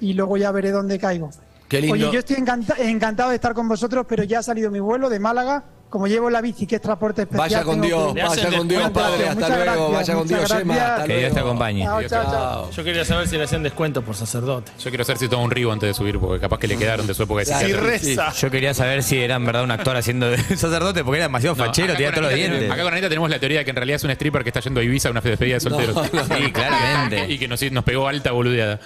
y 0.00 0.12
luego 0.14 0.36
ya 0.36 0.52
veré 0.52 0.70
dónde 0.70 0.98
caigo. 1.00 1.30
Qué 1.68 1.80
lindo. 1.80 1.94
Oye, 1.94 2.10
yo 2.12 2.18
estoy 2.20 2.36
encanta- 2.36 2.76
encantado 2.78 3.30
de 3.30 3.34
estar 3.34 3.54
con 3.54 3.68
vosotros, 3.68 4.06
pero 4.08 4.22
ya 4.22 4.38
ha 4.38 4.42
salido 4.44 4.70
mi 4.70 4.78
vuelo 4.80 5.10
de 5.10 5.18
Málaga. 5.18 5.64
Como 5.90 6.06
llevo 6.06 6.28
la 6.28 6.42
bici, 6.42 6.66
que 6.66 6.76
es 6.76 6.82
transporte 6.82 7.22
especial. 7.22 7.48
Vaya 7.48 7.62
con 7.62 7.80
Dios, 7.80 8.12
que- 8.14 8.22
vaya 8.22 8.50
con 8.58 8.68
Dios, 8.68 8.90
padre, 8.90 9.28
hasta 9.28 9.34
Muchas 9.34 9.48
luego, 9.64 9.90
gracias, 9.90 9.92
vaya 9.92 10.14
con 10.18 10.28
Dios, 10.28 10.40
gracias. 10.40 10.78
hasta 10.78 11.02
Que 11.02 11.08
luego. 11.08 11.20
Dios 11.20 11.32
te 11.32 11.40
acompañe. 11.40 11.84
Chao, 11.84 12.02
chao. 12.08 12.70
Yo 12.70 12.84
quería 12.84 13.04
saber 13.06 13.26
si 13.28 13.36
le 13.38 13.44
hacían 13.44 13.62
descuento 13.62 14.02
por 14.02 14.14
sacerdote. 14.14 14.70
Yo 14.78 14.90
quiero 14.90 15.02
hacer 15.02 15.16
si 15.16 15.28
todo 15.28 15.40
un 15.40 15.50
ribo 15.50 15.72
antes 15.72 15.88
de 15.88 15.94
subir, 15.94 16.18
porque 16.18 16.40
capaz 16.40 16.58
que 16.58 16.68
le 16.68 16.76
quedaron 16.76 17.06
de 17.06 17.14
su 17.14 17.22
época 17.22 17.40
de 17.40 17.46
psiquiatra. 17.46 17.80
reza. 17.80 18.32
Yo 18.32 18.50
quería 18.50 18.74
saber 18.74 19.02
si 19.02 19.18
era 19.18 19.36
en 19.36 19.46
verdad 19.46 19.64
un 19.64 19.70
actor 19.70 19.96
haciendo 19.96 20.28
de 20.30 20.36
sacerdote 20.56 21.02
porque 21.04 21.18
era 21.20 21.26
demasiado 21.26 21.56
No, 21.56 21.64
fachero, 21.64 21.86
acá 21.88 21.96
tenía 21.96 22.08
con 22.12 22.14
todos 22.20 22.30
los 22.32 22.34
dientes. 22.38 22.70
Acá 22.70 22.82
con 22.82 22.92
Anita 22.92 23.08
tenemos 23.08 23.30
la 23.30 23.38
teoría 23.38 23.58
de 23.60 23.64
que 23.64 23.70
en 23.70 23.76
realidad 23.76 23.96
es 23.96 24.04
un 24.04 24.10
stripper 24.10 24.42
que 24.42 24.50
está 24.50 24.60
yendo 24.60 24.80
a 24.80 24.82
Ibiza 24.84 25.08
a 25.08 25.12
una 25.12 25.20
despedida 25.22 25.54
de 25.54 25.60
solteros. 25.60 26.06
Sí, 26.06 26.52
claramente. 26.52 27.32
y 27.32 27.38
que 27.38 27.48
nos, 27.48 27.62
nos 27.72 27.84
pegó 27.84 28.08
alta 28.08 28.32
boludeada. 28.32 28.78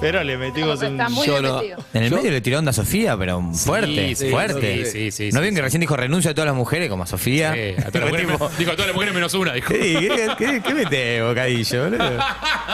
Pero 0.00 0.24
le 0.24 0.36
metimos 0.36 0.80
un. 0.82 0.98
Yo 1.26 1.42
no-. 1.42 1.60
En 1.62 2.02
el 2.04 2.10
Yo- 2.10 2.16
medio 2.16 2.30
le 2.30 2.40
tiró 2.40 2.58
onda 2.58 2.70
a 2.70 2.72
Sofía, 2.72 3.16
pero 3.16 3.42
fuerte, 3.52 4.14
sí, 4.16 4.30
fuerte. 4.30 4.86
sí, 4.86 4.90
sí, 4.92 5.10
sí, 5.10 5.24
¿No 5.32 5.38
sí, 5.38 5.42
vieron 5.42 5.50
que 5.50 5.56
sí. 5.56 5.60
recién 5.62 5.80
dijo 5.80 5.96
renuncia 5.96 6.30
a 6.30 6.34
todas 6.34 6.46
las 6.46 6.56
mujeres 6.56 6.88
como 6.88 7.02
a 7.02 7.06
Sofía? 7.06 7.52
Sí, 7.54 7.74
a 7.82 7.90
todas 7.90 7.94
las 7.94 8.10
mujeres, 8.10 8.30
Tipo, 8.32 8.50
dijo 8.58 8.70
a 8.70 8.74
todas 8.74 8.86
las 8.86 8.94
mujeres 8.94 9.14
menos 9.14 9.34
una, 9.34 9.52
dijo. 9.54 9.68
¿Qué, 9.68 9.78
qué, 9.78 10.28
qué, 10.46 10.62
qué 10.62 10.74
metés, 10.74 11.22
bocadillo, 11.22 11.84
boludo? 11.84 12.18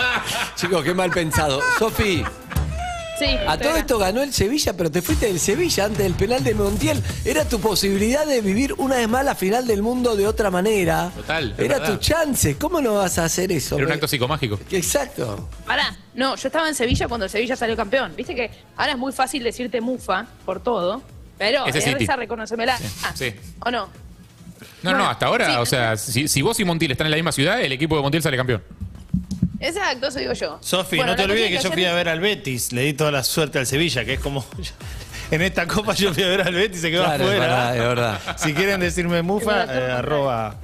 Chicos, 0.56 0.84
qué 0.84 0.94
mal 0.94 1.10
pensado. 1.10 1.60
Sofi, 1.78 2.22
Sí, 3.18 3.24
a 3.48 3.56
todo 3.56 3.74
esto 3.76 3.96
ganó 3.98 4.22
el 4.22 4.30
Sevilla, 4.34 4.74
pero 4.76 4.90
te 4.90 5.00
fuiste 5.00 5.24
del 5.24 5.40
Sevilla 5.40 5.86
antes 5.86 6.00
del 6.00 6.12
penal 6.12 6.44
de 6.44 6.54
Montiel. 6.54 7.02
Era 7.24 7.46
tu 7.48 7.58
posibilidad 7.60 8.26
de 8.26 8.42
vivir 8.42 8.74
una 8.76 8.96
vez 8.96 9.08
más 9.08 9.24
la 9.24 9.34
final 9.34 9.66
del 9.66 9.80
mundo 9.80 10.16
de 10.16 10.26
otra 10.26 10.50
manera. 10.50 11.10
Total, 11.16 11.54
Era 11.56 11.78
verdad. 11.78 11.92
tu 11.94 11.96
chance. 11.96 12.58
¿Cómo 12.58 12.82
no 12.82 12.96
vas 12.96 13.16
a 13.18 13.24
hacer 13.24 13.50
eso? 13.52 13.76
Era 13.78 13.86
un 13.86 13.92
acto 13.92 14.06
psicomágico. 14.06 14.60
Exacto. 14.70 15.48
Pará, 15.66 15.96
no, 16.16 16.34
yo 16.36 16.48
estaba 16.48 16.68
en 16.68 16.74
Sevilla 16.74 17.06
cuando 17.08 17.24
el 17.24 17.30
Sevilla 17.30 17.54
salió 17.56 17.76
campeón. 17.76 18.14
Viste 18.16 18.34
que 18.34 18.50
ahora 18.76 18.92
es 18.92 18.98
muy 18.98 19.12
fácil 19.12 19.42
decirte 19.44 19.80
mufa 19.80 20.26
por 20.44 20.60
todo, 20.62 21.02
pero 21.38 21.66
Ese 21.66 21.78
es 21.78 21.84
City. 21.84 22.04
esa 22.04 22.16
reconocemela. 22.16 22.78
Ah, 23.04 23.12
sí. 23.14 23.34
¿O 23.60 23.70
no? 23.70 23.86
No, 23.86 24.90
Bueno, 24.90 24.98
no, 24.98 25.10
hasta 25.10 25.26
ahora, 25.26 25.50
sí. 25.50 25.56
o 25.58 25.66
sea, 25.66 25.96
si, 25.96 26.28
si 26.28 26.42
vos 26.42 26.58
y 26.60 26.64
Montiel 26.64 26.90
están 26.92 27.06
en 27.06 27.10
la 27.12 27.16
misma 27.16 27.32
ciudad, 27.32 27.60
el 27.60 27.72
equipo 27.72 27.94
de 27.96 28.02
Montiel 28.02 28.22
sale 28.22 28.36
campeón. 28.36 28.62
Exacto, 29.60 30.08
eso 30.08 30.18
digo 30.18 30.32
yo. 30.34 30.58
Sofi, 30.60 30.96
Bueno, 30.96 31.12
no 31.12 31.16
te 31.16 31.24
olvides 31.24 31.48
que 31.48 31.62
yo 31.62 31.68
es 31.68 31.74
fui 31.74 31.84
a 31.86 31.94
ver 31.94 32.08
al 32.10 32.20
Betis. 32.20 32.72
Le 32.72 32.82
di 32.82 32.92
toda 32.92 33.10
la 33.10 33.22
suerte 33.24 33.58
al 33.58 33.66
Sevilla, 33.66 34.04
que 34.04 34.14
es 34.14 34.20
como. 34.20 34.44
En 35.28 35.42
esta 35.42 35.66
copa 35.66 35.92
yo 35.94 36.14
fui 36.14 36.22
a 36.22 36.28
ver 36.28 36.42
al 36.42 36.54
Betis 36.54 36.78
y 36.78 36.82
se 36.82 36.90
quedó 36.92 37.02
Claro, 37.04 37.24
es 37.24 37.30
afuera. 37.30 37.46
verdad, 37.46 37.74
es 37.76 37.82
verdad. 37.82 38.20
Si 38.38 38.54
quieren 38.54 38.78
decirme 38.80 39.22
mufa, 39.22 39.64
eh, 39.64 39.90
arroba. 39.90 40.56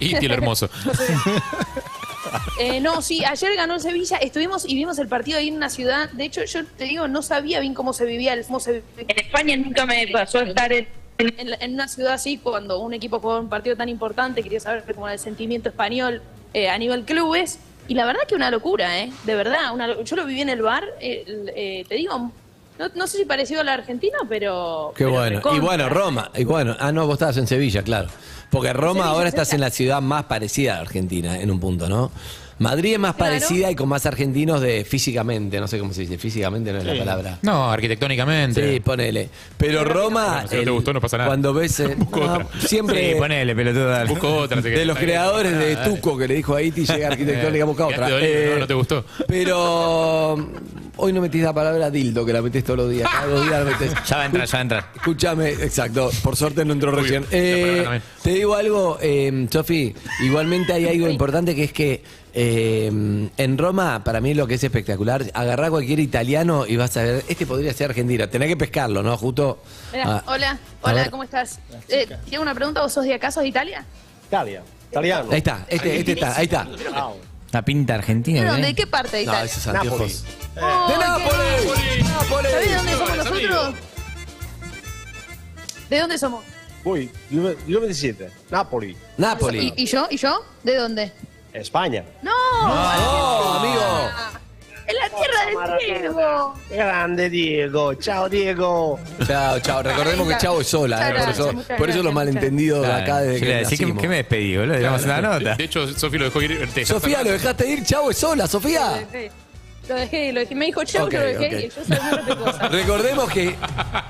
Y 0.00 0.14
el 0.16 0.30
hermoso. 0.32 0.70
Eh, 2.60 2.80
no, 2.80 3.02
sí, 3.02 3.24
ayer 3.24 3.54
ganó 3.54 3.74
el 3.76 3.80
Sevilla, 3.80 4.16
estuvimos 4.16 4.68
y 4.68 4.74
vimos 4.74 4.98
el 4.98 5.06
partido 5.06 5.38
ahí 5.38 5.48
en 5.48 5.54
una 5.56 5.70
ciudad. 5.70 6.10
De 6.10 6.24
hecho, 6.24 6.44
yo 6.44 6.64
te 6.66 6.84
digo, 6.84 7.06
no 7.06 7.22
sabía 7.22 7.60
bien 7.60 7.72
cómo 7.72 7.92
se 7.92 8.04
vivía. 8.04 8.32
el- 8.32 8.44
Cómo 8.44 8.58
se, 8.58 8.82
en 8.96 9.18
España 9.18 9.56
nunca 9.56 9.86
me 9.86 10.08
pasó 10.08 10.40
estar 10.40 10.72
en, 10.72 10.88
en 11.18 11.74
una 11.74 11.86
ciudad 11.86 12.14
así 12.14 12.36
cuando 12.38 12.80
un 12.80 12.94
equipo 12.94 13.20
juega 13.20 13.38
un 13.38 13.48
partido 13.48 13.76
tan 13.76 13.88
importante. 13.88 14.42
Quería 14.42 14.58
saber 14.60 14.82
como 14.92 15.08
el 15.08 15.18
sentimiento 15.20 15.68
español. 15.68 16.20
eh, 16.54 16.68
a 16.68 16.76
nivel 16.78 17.04
clubes. 17.04 17.58
Y 17.86 17.94
la 17.94 18.04
verdad 18.06 18.22
que 18.26 18.34
una 18.34 18.50
locura, 18.50 18.98
¿eh? 19.00 19.10
De 19.24 19.34
verdad, 19.34 19.72
una 19.72 20.02
yo 20.02 20.16
lo 20.16 20.24
viví 20.26 20.40
en 20.40 20.48
el 20.48 20.60
bar, 20.62 20.84
eh, 21.00 21.24
eh, 21.54 21.84
te 21.88 21.94
digo, 21.94 22.32
no, 22.78 22.88
no 22.94 23.06
sé 23.06 23.18
si 23.18 23.24
parecido 23.24 23.60
a 23.60 23.64
la 23.64 23.74
Argentina, 23.74 24.18
pero... 24.28 24.92
Qué 24.96 25.04
pero 25.04 25.16
bueno. 25.16 25.40
Y 25.54 25.58
bueno, 25.58 25.88
Roma. 25.88 26.30
Y 26.36 26.44
bueno, 26.44 26.76
ah, 26.78 26.92
no, 26.92 27.06
vos 27.06 27.14
estabas 27.14 27.36
en 27.36 27.46
Sevilla, 27.46 27.82
claro. 27.82 28.08
Porque 28.50 28.72
Roma 28.72 29.00
Sevilla, 29.02 29.10
ahora 29.10 29.28
estás 29.28 29.52
en 29.52 29.60
la 29.60 29.70
ciudad 29.70 30.00
más 30.00 30.24
parecida 30.24 30.72
a 30.72 30.76
la 30.76 30.82
Argentina, 30.82 31.40
en 31.40 31.50
un 31.50 31.60
punto, 31.60 31.88
¿no? 31.88 32.10
Madrid 32.60 32.94
es 32.94 32.98
más 32.98 33.14
Claro. 33.14 33.34
parecida 33.34 33.70
y 33.70 33.76
con 33.76 33.88
más 33.88 34.04
argentinos 34.04 34.60
de 34.60 34.84
físicamente, 34.84 35.60
no 35.60 35.68
sé 35.68 35.78
cómo 35.78 35.92
se 35.92 36.00
dice, 36.00 36.18
físicamente 36.18 36.72
no 36.72 36.78
es 36.78 36.84
la 36.86 36.98
palabra. 36.98 37.38
No, 37.42 37.70
arquitectónicamente. 37.70 38.72
Sí, 38.72 38.80
ponele. 38.80 39.28
Pero 39.56 39.84
Roma, 39.84 40.26
Bueno, 40.42 40.48
si 40.48 40.56
no 40.56 40.64
te 40.64 40.70
gustó, 40.70 40.92
no 40.92 41.00
pasa 41.00 41.18
nada. 41.18 41.28
cuando 41.28 41.54
ves, 41.54 41.78
eh, 41.78 41.94
Busco 41.96 42.18
no, 42.18 42.32
otra. 42.32 42.46
siempre 42.66 43.12
Sí, 43.12 43.18
ponele, 43.18 43.54
pelotudo. 43.54 43.86
dale. 43.88 44.08
Busco 44.10 44.34
otra. 44.38 44.60
de 44.62 44.84
los 44.84 44.98
creadores 44.98 45.56
de 45.56 45.74
Ah. 45.76 45.84
Tuco 45.84 46.18
que 46.18 46.26
le 46.26 46.34
dijo 46.34 46.56
a 46.56 46.60
Iti 46.62 46.84
llega 46.84 47.06
arquitectónica, 47.12 47.64
busca 47.64 47.86
otra. 47.86 48.08
dolido, 48.10 48.28
Eh, 48.28 48.50
¿no? 48.54 48.58
¿No 48.58 48.66
te 48.66 48.74
gustó? 48.74 49.04
Pero 49.28 50.36
hoy 50.98 51.12
no 51.12 51.20
metís 51.20 51.42
la 51.42 51.52
palabra 51.52 51.90
dildo, 51.90 52.24
que 52.26 52.32
la 52.32 52.42
metés 52.42 52.62
todos 52.64 52.78
los 52.78 52.90
días. 52.90 53.08
Cada 53.10 53.26
dos 53.26 53.46
días 53.46 53.64
la 53.64 53.70
metés. 53.70 53.92
Ya 54.08 54.16
va 54.16 54.22
a 54.22 54.26
entrar, 54.26 54.46
ya 54.46 54.52
va 54.52 54.58
a 54.58 54.62
entrar. 54.62 54.90
Escúchame, 54.94 55.50
exacto, 55.50 56.10
por 56.22 56.36
suerte 56.36 56.64
no 56.64 56.72
entró 56.72 56.90
recién. 56.90 57.26
Eh, 57.30 58.00
te 58.22 58.30
digo 58.30 58.54
algo, 58.54 58.98
eh, 59.00 59.46
Sofi, 59.50 59.94
igualmente 60.22 60.72
hay 60.72 60.86
algo 60.86 61.08
importante 61.08 61.54
que 61.54 61.64
es 61.64 61.72
que 61.72 62.02
eh, 62.40 62.86
en 63.36 63.58
Roma, 63.58 64.04
para 64.04 64.20
mí 64.20 64.34
lo 64.34 64.46
que 64.46 64.54
es 64.54 64.64
espectacular, 64.64 65.24
agarrar 65.34 65.70
cualquier 65.70 65.98
italiano 65.98 66.66
y 66.66 66.76
vas 66.76 66.96
a 66.96 67.02
ver, 67.02 67.24
este 67.28 67.46
podría 67.46 67.72
ser 67.72 67.90
argentino, 67.90 68.28
tenés 68.28 68.48
que 68.48 68.56
pescarlo, 68.56 69.02
¿no? 69.02 69.16
Justo... 69.16 69.62
Mirá, 69.92 70.04
ah, 70.06 70.22
hola, 70.26 70.58
hola. 70.82 71.10
¿cómo 71.10 71.24
estás? 71.24 71.58
Eh, 71.88 72.06
tengo 72.30 72.42
una 72.42 72.54
pregunta, 72.54 72.80
¿vos 72.80 72.96
os 72.96 73.04
de 73.04 73.14
acá, 73.14 73.30
sos 73.30 73.42
de 73.42 73.48
Italia? 73.48 73.84
Italia, 74.26 74.62
italiano. 74.90 75.28
Ahí 75.30 75.38
está, 75.38 75.66
este, 75.68 75.98
este 75.98 76.12
está, 76.12 76.36
ahí 76.36 76.44
está. 76.44 76.68
La 77.52 77.62
pinta 77.64 77.94
argentina. 77.94 78.40
¿De 78.40 78.46
¿eh? 78.46 78.50
dónde? 78.50 78.66
¿De 78.68 78.74
qué 78.74 78.86
parte 78.86 79.16
de 79.18 79.24
No, 79.26 79.32
Italia? 79.32 79.50
esos 79.52 79.66
anteojos. 79.66 80.24
Oh, 80.60 80.88
¡De 80.88 80.94
qué 80.94 81.00
Nápoles! 81.00 82.04
¡Nápoles! 82.08 82.52
¿Sabés 82.52 82.68
de 82.68 82.76
dónde 82.76 82.92
somos 82.92 83.16
nosotros? 83.16 83.74
¿De 85.90 85.98
dónde 86.00 86.18
somos? 86.18 86.44
Di 86.84 87.10
dove 87.72 87.92
siete? 87.92 88.30
Napoli, 88.50 88.96
Nápoles. 89.16 89.62
¿Y, 89.62 89.74
y 89.76 89.86
yo? 89.86 90.06
¿Y 90.10 90.16
yo? 90.16 90.42
¿De 90.62 90.74
dónde? 90.76 91.12
España. 91.52 92.04
¡No! 92.22 92.32
¡No, 92.62 93.54
amigo! 93.58 93.82
¡En 94.88 94.96
la 94.96 95.08
tierra 95.10 95.76
del 95.76 96.02
Diego! 96.02 96.54
Grande 96.70 97.30
Diego, 97.30 97.94
ciao 97.96 98.28
Diego. 98.28 98.98
Chao, 99.26 99.60
chao. 99.60 99.82
Recordemos 99.82 100.28
que 100.28 100.38
Chavo 100.38 100.60
es 100.62 100.66
sola, 100.66 101.10
¿eh? 101.10 101.14
Por 101.20 101.28
eso, 101.28 101.52
por 101.76 101.90
eso 101.90 102.02
los 102.02 102.12
malentendidos 102.14 102.86
de 102.86 102.92
acá 102.92 103.20
desde 103.20 103.40
yo 103.40 103.44
le 103.46 103.52
que 103.52 103.56
que, 103.58 103.62
nacimos. 103.64 104.00
que 104.02 104.08
me 104.08 104.16
despedí, 104.16 104.56
boludo. 104.56 104.74
Le 104.74 104.80
damos 104.80 105.04
una 105.04 105.20
nota. 105.20 105.54
De 105.56 105.64
hecho, 105.64 105.86
Sofi 105.88 106.18
lo 106.18 106.24
dejó 106.26 106.42
ir. 106.42 106.68
te- 106.72 106.86
Sofía, 106.86 107.22
¿lo 107.22 107.30
dejaste 107.32 107.68
ir? 107.68 107.84
Chavo 107.84 108.10
es 108.10 108.16
sola, 108.18 108.46
Sofía. 108.46 109.06
Lo 109.88 109.94
dejé, 109.94 110.32
lo 110.32 110.40
dejé. 110.40 110.54
Me 110.54 110.66
dijo 110.66 110.84
chau, 110.84 111.06
Ok, 111.06 111.14
lo 111.14 111.20
dejé 111.20 111.46
ok. 111.46 111.52
y 111.52 111.68
yo 111.68 111.84
soy 111.84 111.98
muy 111.98 112.16
respetuosa. 112.16 112.68
Recordemos 112.70 113.30
que 113.30 113.54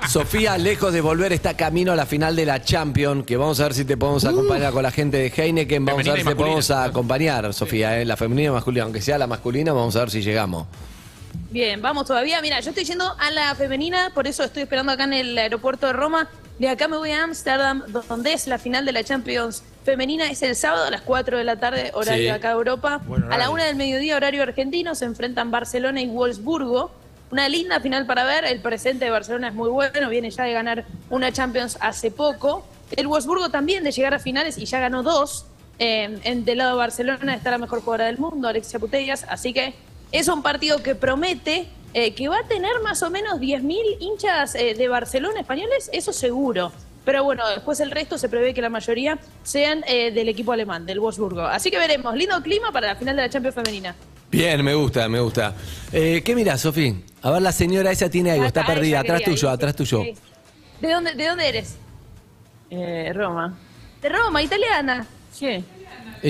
Sofía, 0.09 0.57
lejos 0.57 0.91
de 0.91 1.01
volver, 1.01 1.31
está 1.31 1.55
camino 1.55 1.93
a 1.93 1.95
la 1.95 2.05
final 2.05 2.35
de 2.35 2.45
la 2.45 2.61
Champions, 2.61 3.25
que 3.25 3.37
vamos 3.37 3.59
a 3.59 3.63
ver 3.63 3.73
si 3.73 3.85
te 3.85 3.95
podemos 3.95 4.25
acompañar 4.25 4.73
con 4.73 4.83
la 4.83 4.91
gente 4.91 5.17
de 5.17 5.27
Heineken, 5.35 5.85
vamos 5.85 6.01
a 6.01 6.03
Femenina 6.03 6.13
ver 6.13 6.19
y 6.19 6.23
si 6.23 6.29
te 6.29 6.35
podemos 6.35 6.71
acompañar, 6.71 7.53
Sofía, 7.53 7.99
¿eh? 8.01 8.05
la 8.05 8.17
femenina 8.17 8.49
y 8.49 8.51
masculina, 8.51 8.83
aunque 8.83 9.01
sea 9.01 9.17
la 9.17 9.27
masculina, 9.27 9.71
vamos 9.71 9.95
a 9.95 9.99
ver 9.99 10.11
si 10.11 10.21
llegamos. 10.21 10.67
Bien, 11.51 11.81
vamos 11.81 12.05
todavía. 12.05 12.41
Mira, 12.41 12.59
yo 12.59 12.69
estoy 12.69 12.83
yendo 12.85 13.15
a 13.17 13.31
la 13.31 13.55
femenina, 13.55 14.11
por 14.13 14.27
eso 14.27 14.43
estoy 14.43 14.63
esperando 14.63 14.91
acá 14.91 15.05
en 15.05 15.13
el 15.13 15.37
aeropuerto 15.37 15.87
de 15.87 15.93
Roma. 15.93 16.27
De 16.59 16.67
acá 16.67 16.87
me 16.87 16.97
voy 16.97 17.11
a 17.11 17.23
Ámsterdam, 17.23 17.83
donde 17.87 18.33
es 18.33 18.45
la 18.47 18.57
final 18.59 18.85
de 18.85 18.91
la 18.91 19.03
Champions 19.03 19.63
femenina. 19.89 20.29
Es 20.29 20.41
el 20.43 20.55
sábado 20.55 20.85
a 20.85 20.91
las 20.91 21.01
4 21.01 21.37
de 21.37 21.43
la 21.43 21.55
tarde, 21.59 21.91
horario 21.93 22.25
Sí. 22.25 22.29
acá 22.29 22.49
de 22.49 22.53
Europa. 22.55 23.01
A 23.03 23.09
la 23.09 23.25
horario. 23.25 23.51
1 23.51 23.63
del 23.63 23.75
mediodía, 23.75 24.15
horario 24.15 24.43
argentino, 24.43 24.93
se 24.93 25.05
enfrentan 25.05 25.49
Barcelona 25.49 26.01
y 26.01 26.07
Wolfsburgo. 26.07 26.91
Una 27.31 27.49
linda 27.49 27.79
final 27.79 28.05
para 28.05 28.23
ver. 28.23 28.45
El 28.45 28.61
presente 28.61 29.05
de 29.05 29.11
Barcelona 29.11 29.47
es 29.49 29.53
muy 29.53 29.69
bueno, 29.69 30.09
viene 30.09 30.29
ya 30.29 30.43
de 30.43 30.53
ganar 30.53 30.85
una 31.09 31.31
Champions 31.31 31.77
hace 31.81 32.11
poco. 32.11 32.65
El 32.95 33.07
Wolfsburgo 33.07 33.49
también 33.49 33.83
de 33.83 33.91
llegar 33.91 34.13
a 34.13 34.19
finales 34.19 34.57
y 34.57 34.65
ya 34.65 34.79
ganó 34.79 35.03
dos. 35.03 35.45
Eh, 35.79 36.19
en, 36.23 36.45
del 36.45 36.57
lado 36.59 36.71
de 36.71 36.77
Barcelona 36.77 37.33
está 37.33 37.51
la 37.51 37.57
mejor 37.57 37.79
jugadora 37.79 38.05
del 38.05 38.17
mundo, 38.17 38.47
Alexia 38.47 38.79
Putellas. 38.79 39.25
Así 39.27 39.53
que 39.53 39.73
es 40.11 40.27
un 40.27 40.43
partido 40.43 40.83
que 40.83 40.93
promete 40.93 41.67
eh, 41.93 42.13
que 42.13 42.27
va 42.27 42.39
a 42.39 42.43
tener 42.47 42.71
más 42.83 43.01
o 43.01 43.09
menos 43.09 43.39
10.000 43.39 43.97
hinchas 43.99 44.53
eh, 44.53 44.75
de 44.75 44.87
Barcelona 44.87 45.39
españoles, 45.39 45.89
eso 45.91 46.13
seguro. 46.13 46.71
Pero 47.09 47.23
bueno, 47.23 47.41
después 47.49 47.79
el 47.79 47.89
resto 47.89 48.19
se 48.19 48.29
prevé 48.29 48.53
que 48.53 48.61
la 48.61 48.69
mayoría 48.69 49.17
sean 49.41 49.83
eh, 49.87 50.11
del 50.11 50.29
equipo 50.29 50.51
alemán, 50.51 50.85
del 50.85 50.99
Wolfsburgo. 50.99 51.41
Así 51.41 51.71
que 51.71 51.79
veremos, 51.79 52.13
lindo 52.15 52.39
clima 52.43 52.71
para 52.71 52.85
la 52.85 52.95
final 52.95 53.15
de 53.15 53.23
la 53.23 53.29
Champions 53.31 53.55
femenina. 53.55 53.95
Bien, 54.29 54.63
me 54.63 54.75
gusta, 54.75 55.09
me 55.09 55.19
gusta. 55.19 55.55
Eh, 55.91 56.21
¿Qué 56.23 56.35
mirás, 56.35 56.61
Sofía? 56.61 56.93
A 57.23 57.31
ver, 57.31 57.41
la 57.41 57.51
señora 57.51 57.89
esa 57.89 58.11
tiene 58.11 58.29
algo, 58.29 58.45
está 58.45 58.61
Acá, 58.61 58.73
perdida, 58.75 58.89
ella 58.97 58.99
atrás 58.99 59.19
quería 59.21 59.33
tuyo, 59.35 59.49
atrás 59.49 59.75
tuyo. 59.75 60.03
Sí. 60.03 60.13
¿De 60.81 60.91
dónde, 60.93 61.15
¿De 61.15 61.27
dónde 61.27 61.49
eres? 61.49 61.77
Eh, 62.69 63.11
Roma. 63.15 63.57
De 64.03 64.09
Roma, 64.09 64.43
italiana. 64.43 65.07
Sí. 65.31 65.63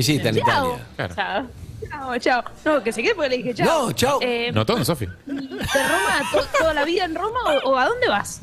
Sí, 0.02 0.16
está 0.16 0.30
en 0.30 0.36
Chao. 0.38 0.78
Italia. 0.78 0.86
Claro. 0.96 1.16
Chao. 1.16 1.48
Chao, 1.90 2.18
chao. 2.20 2.44
No, 2.64 2.82
que 2.82 2.94
se 2.94 3.04
quede 3.04 3.16
porque 3.16 3.32
le 3.32 3.38
dije 3.40 3.54
chao. 3.54 3.88
No, 3.88 3.92
chao. 3.92 4.20
Eh, 4.22 4.50
Notón, 4.54 4.86
Sofi. 4.86 5.08
¿De 5.26 5.34
Roma 5.34 6.22
to- 6.32 6.48
toda 6.58 6.74
la 6.74 6.86
vida 6.86 7.04
en 7.04 7.16
Roma 7.16 7.40
o, 7.66 7.72
o 7.72 7.78
a 7.78 7.86
dónde 7.86 8.08
vas? 8.08 8.40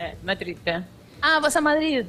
Eh, 0.00 0.16
Madrid. 0.24 0.56
Ah, 1.22 1.40
vas 1.42 1.54
a 1.56 1.60
Madrid. 1.60 2.04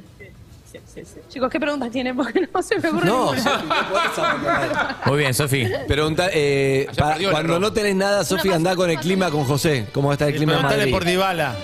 Sí, 0.72 0.78
sí, 0.94 1.02
sí. 1.04 1.20
Chicos, 1.28 1.50
¿qué 1.50 1.58
preguntas 1.58 1.90
tienen? 1.90 2.16
Porque 2.16 2.48
no 2.52 2.62
se 2.62 2.78
me 2.78 2.88
ocurre 2.90 3.06
No, 3.06 3.32
ninguna. 3.34 3.42
Sofi, 3.52 3.66
no 3.66 3.88
podés 3.88 4.18
abandonar. 4.18 4.96
Muy 5.06 5.18
bien, 5.18 5.34
Sofi. 5.34 5.68
Pregunta, 5.88 6.28
eh, 6.32 6.86
Ayer 6.88 6.96
para- 6.96 7.10
perdió 7.14 7.28
el 7.28 7.32
cuando 7.34 7.52
error. 7.54 7.60
no 7.62 7.72
tenés 7.72 7.96
nada, 7.96 8.24
Sofía, 8.24 8.54
andá 8.54 8.76
con 8.76 8.88
el 8.88 8.98
clima 8.98 9.30
con 9.30 9.44
José. 9.44 9.86
¿Cómo 9.92 10.12
está 10.12 10.28
el 10.28 10.34
clima 10.36 10.52
en 10.52 10.58
Preguntale 10.58 10.82
Madrid? 10.82 10.92
por 10.92 11.04
Dybala. 11.04 11.54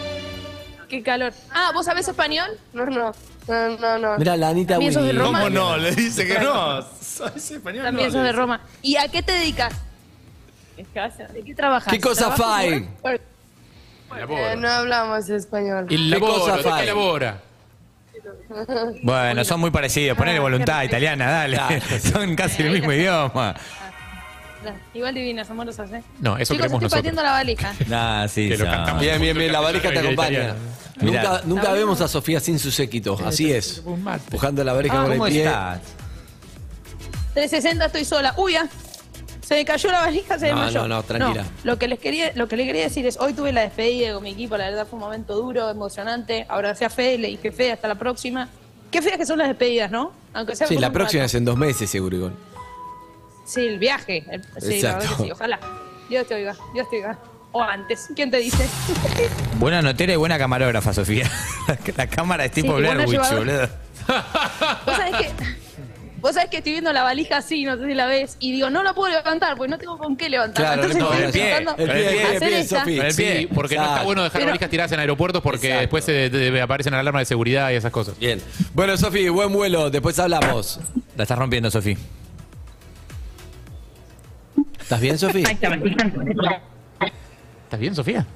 Qué 0.89 1.03
calor. 1.03 1.33
Ah, 1.53 1.71
¿vos 1.75 1.87
sabés 1.87 2.09
español? 2.09 2.51
No, 2.73 2.87
no. 2.87 3.13
No, 3.49 3.69
no, 3.79 3.99
no. 3.99 4.19
Mira, 4.19 4.37
la 4.37 4.49
Anita 4.49 4.75
También 4.75 4.93
sos 4.93 5.03
de 5.05 5.11
Willy. 5.11 5.21
Roma. 5.21 5.39
¿Cómo 5.39 5.51
no? 5.51 5.77
Le 5.77 5.95
dice 5.95 6.27
que 6.27 6.39
no. 6.41 6.83
¿Sos 7.01 7.51
español? 7.53 7.85
También 7.85 8.09
no, 8.09 8.13
sos 8.15 8.23
de. 8.25 8.33
Roma. 8.33 8.61
¿Y 8.83 8.97
a 8.97 9.07
qué 9.09 9.23
te 9.23 9.31
dedicas? 9.33 9.73
¿De 10.77 10.85
qué 11.45 11.55
trabajas? 11.55 11.93
¿Qué 11.93 12.01
cosa 12.01 12.35
¿Trabajo 12.35 12.43
fai? 12.43 12.89
Eh, 14.15 14.55
no 14.57 14.69
hablamos 14.69 15.29
español. 15.29 15.87
Y 15.91 16.11
¿Qué 16.11 16.21
cosa 16.21 16.57
¿de 16.57 16.63
fai? 16.63 16.81
qué 16.81 16.87
labora? 16.87 17.41
Bueno, 19.03 19.45
son 19.45 19.61
muy 19.61 19.71
parecidos. 19.71 20.17
Ponele 20.17 20.39
voluntad 20.39 20.83
italiana, 20.85 21.31
dale. 21.31 21.59
Son 22.01 22.35
casi 22.37 22.63
el 22.63 22.71
mismo 22.71 22.93
idioma. 22.93 23.55
Igual 24.95 25.15
divinas, 25.15 25.49
amorosas, 25.51 25.91
¿eh? 25.93 26.03
No, 26.21 26.37
eso 26.39 26.55
Chicos, 26.55 26.67
creemos 26.67 26.83
estoy 26.83 26.83
nosotros. 26.83 26.93
pateando 26.93 27.23
la 27.23 27.31
valija. 27.33 27.75
Nah, 27.89 28.27
sí, 28.29 28.49
Que 28.49 28.57
lo 28.57 28.65
ya. 28.65 28.71
cantamos. 28.73 29.01
Bien, 29.03 29.21
bien, 29.21 29.37
bien, 29.37 29.53
la 29.53 29.61
valija 29.61 29.91
te 29.91 29.99
acompaña. 29.99 30.55
Nunca, 30.97 31.21
Mirá. 31.21 31.41
nunca 31.45 31.73
vemos 31.73 32.01
a 32.01 32.09
Sofía 32.09 32.41
sin 32.41 32.59
su 32.59 32.71
séquito, 32.71 33.19
así 33.25 33.53
es. 33.53 33.83
Empujando 33.87 34.65
la 34.65 34.73
valija 34.73 34.99
Ah, 34.99 35.03
con 35.05 35.13
el 35.13 35.19
¿Cómo 35.19 35.31
pie. 35.31 35.45
estás? 35.45 35.81
360 37.35 37.85
estoy 37.87 38.05
sola. 38.05 38.35
Uy, 38.39 38.55
ya. 38.55 38.67
Se 39.47 39.55
me 39.55 39.65
cayó 39.65 39.93
la 39.93 40.01
valija, 40.01 40.39
se 40.41 40.51
No, 40.51 40.57
desmayó. 40.65 40.89
no, 40.89 40.97
no, 40.97 41.03
tranquila. 41.05 41.45
lo 41.63 41.79
que 41.79 41.87
les 41.87 42.01
quería, 42.01 42.33
lo 42.35 42.49
que 42.49 42.57
les 42.57 42.67
quería 42.67 42.83
decir 42.83 43.07
es, 43.07 43.17
hoy 43.21 43.33
tuve 43.33 43.53
la 43.53 43.61
despedida 43.61 44.13
con 44.13 44.25
mi 44.25 44.31
equipo, 44.31 44.57
la 44.57 44.65
verdad 44.71 44.87
fue 44.89 44.97
un 44.99 45.05
momento 45.05 45.37
duro, 45.37 45.71
emocionante. 45.71 46.47
Abracé 46.49 46.85
a 46.85 46.91
Fede, 46.91 47.19
le 47.19 47.29
dije, 47.29 47.53
Fede, 47.53 47.71
hasta 47.73 47.87
la 47.87 47.95
próxima. 47.95 48.49
Qué 48.91 49.01
feas 49.03 49.17
que 49.19 49.25
son 49.25 49.39
las 49.39 49.47
despedidas, 49.47 49.91
¿no? 49.91 50.11
Aunque 50.35 50.57
sea 50.57 50.67
Sí, 50.67 50.77
la 50.79 50.91
próxima 50.91 51.21
rato. 51.23 51.27
es 51.27 51.35
en 51.37 51.45
dos 51.45 51.57
meses, 51.57 51.89
seguro 51.89 52.17
igual. 52.17 52.33
Sí, 53.45 53.61
el 53.67 53.79
viaje. 53.79 54.25
el- 54.31 54.43
sí, 54.43 54.81
la 54.81 54.95
verdad 54.95 55.03
Exacto. 55.05 55.17
que 55.19 55.23
sí, 55.25 55.31
ojalá. 55.31 55.61
Dios 56.09 56.27
te 56.27 56.35
oiga, 56.35 56.57
Dios 56.75 56.91
te 56.91 56.97
oiga. 56.97 57.17
O 57.53 57.63
antes, 57.63 58.09
¿quién 58.17 58.31
te 58.33 58.39
dice? 58.39 58.67
Buena 59.61 59.81
notera 59.81 60.13
y 60.13 60.17
buena 60.17 60.39
camarógrafa, 60.39 60.93
Sofía. 60.93 61.31
La 61.97 62.09
cámara 62.09 62.45
es 62.47 62.51
tipo 62.51 62.73
Sí, 62.75 62.79
Blair 62.81 63.07
Witch, 63.07 63.31
boludo. 63.33 63.69
Vos 64.87 64.97
sabés 64.97 65.15
que. 65.17 65.57
Vos 66.21 66.35
sabés 66.35 66.49
que 66.51 66.57
estoy 66.59 66.73
viendo 66.73 66.93
la 66.93 67.03
valija 67.03 67.37
así, 67.37 67.65
no 67.65 67.77
sé 67.77 67.87
si 67.87 67.95
la 67.95 68.07
ves, 68.07 68.37
y 68.41 68.53
digo, 68.53 68.71
no 68.71 68.83
la 68.83 68.95
puedo 68.95 69.13
levantar 69.13 69.57
porque 69.57 69.71
no 69.71 69.79
tengo 69.79 69.99
con 69.99 70.17
qué 70.17 70.29
levantar. 70.31 70.65
Claro, 70.65 70.83
Entonces 70.83 71.01
no, 71.03 71.13
estoy 71.13 71.25
el 71.27 71.33
pie, 71.33 71.43
intentando 71.51 71.85
el 71.85 71.91
pie, 71.91 71.97
el 71.97 72.09
pie, 72.17 72.33
el 72.35 72.39
pie, 72.41 72.59
esta. 72.61 72.79
Sofi. 72.81 72.97
Con 72.97 73.07
el 73.07 73.15
pie. 73.15 73.39
Sí, 73.41 73.49
porque 73.55 73.77
no 73.77 73.85
está 73.85 74.03
bueno 74.03 74.23
dejar 74.25 74.41
Pero- 74.41 74.51
valijas 74.51 74.71
tiradas 74.71 74.93
en 74.93 75.01
aeropuertos 75.01 75.43
porque 75.43 75.67
Exacto. 75.69 75.81
después 75.83 76.05
se, 76.05 76.31
te- 76.31 76.61
aparecen 76.61 76.95
alarmas 76.95 77.21
de 77.21 77.27
seguridad 77.27 77.71
y 77.71 77.75
esas 77.75 77.93
cosas. 77.93 78.19
Bien. 78.19 78.41
Bueno, 78.75 78.97
Sofi, 78.97 79.29
buen 79.29 79.53
vuelo. 79.53 79.91
Después 79.91 80.19
hablamos. 80.19 80.81
La 81.17 81.23
estás 81.25 81.39
rompiendo, 81.39 81.71
Sofi. 81.71 81.97
¿Estás 84.81 85.01
bien, 85.01 85.19
Sofi? 85.19 85.43
¿Estás 85.43 87.81
bien, 87.81 87.95
Sofía? 87.95 88.27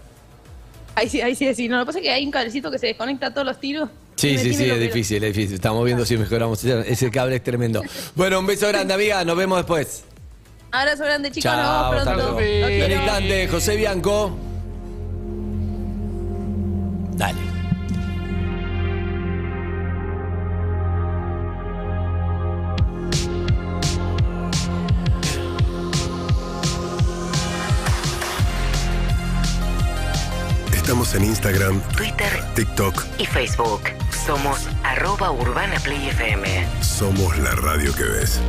Ahí 0.96 1.08
sí, 1.08 1.20
ahí 1.20 1.34
sí, 1.34 1.52
sí. 1.54 1.68
No, 1.68 1.76
lo 1.78 1.82
que 1.82 1.86
pasa 1.86 1.98
es 1.98 2.04
que 2.04 2.10
hay 2.10 2.24
un 2.24 2.30
cablecito 2.32 2.70
que 2.70 2.78
se 2.78 2.88
desconecta 2.88 3.28
a 3.28 3.30
todos 3.32 3.46
los 3.46 3.58
tiros. 3.60 3.88
Sí, 4.20 4.36
sí, 4.36 4.54
sí, 4.54 4.68
es 4.68 4.80
difícil, 4.80 5.24
es 5.24 5.34
difícil. 5.34 5.54
Estamos 5.54 5.82
viendo 5.84 6.04
si 6.04 6.18
mejoramos. 6.18 6.62
Ese 6.62 7.10
cable 7.10 7.36
es 7.36 7.42
tremendo. 7.42 7.82
Bueno, 8.14 8.38
un 8.40 8.46
beso 8.46 8.68
grande, 8.68 8.92
amiga. 8.92 9.24
Nos 9.24 9.36
vemos 9.36 9.58
después. 9.58 10.04
Abrazo 10.72 11.04
grande, 11.04 11.30
chicos. 11.30 11.50
Chao, 11.50 11.94
nos 11.94 12.04
vemos 12.04 12.14
pronto. 12.14 12.34
Okay. 12.34 13.48
José 13.48 13.76
Bianco. 13.76 14.36
Dale. 17.12 17.40
Estamos 30.74 31.14
en 31.14 31.24
Instagram, 31.24 31.80
Twitter, 31.96 32.44
TikTok 32.54 33.04
y 33.18 33.24
Facebook. 33.24 33.99
Somos 34.26 34.68
arroba 34.84 35.30
Urbana 35.30 35.78
Play 35.80 36.08
FM. 36.08 36.66
Somos 36.82 37.38
la 37.38 37.54
radio 37.54 37.94
que 37.94 38.04
ves. 38.04 38.40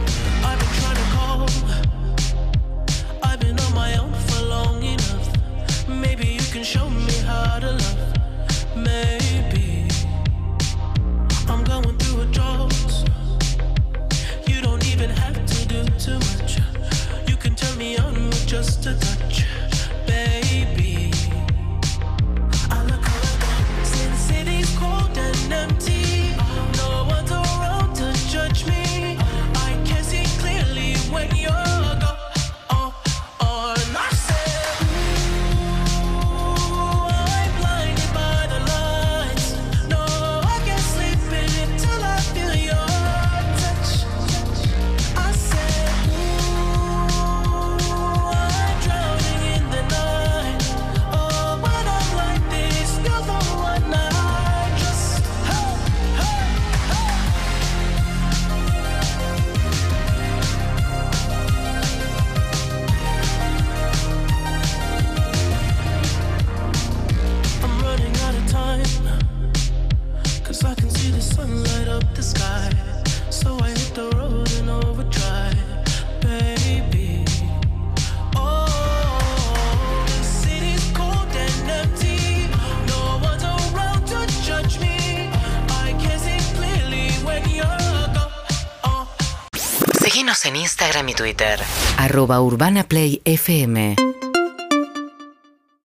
Twitter. 91.22 91.60
Arroba 91.98 92.42
Urbana 92.42 92.84
Play 92.84 93.22
FM. 93.24 94.21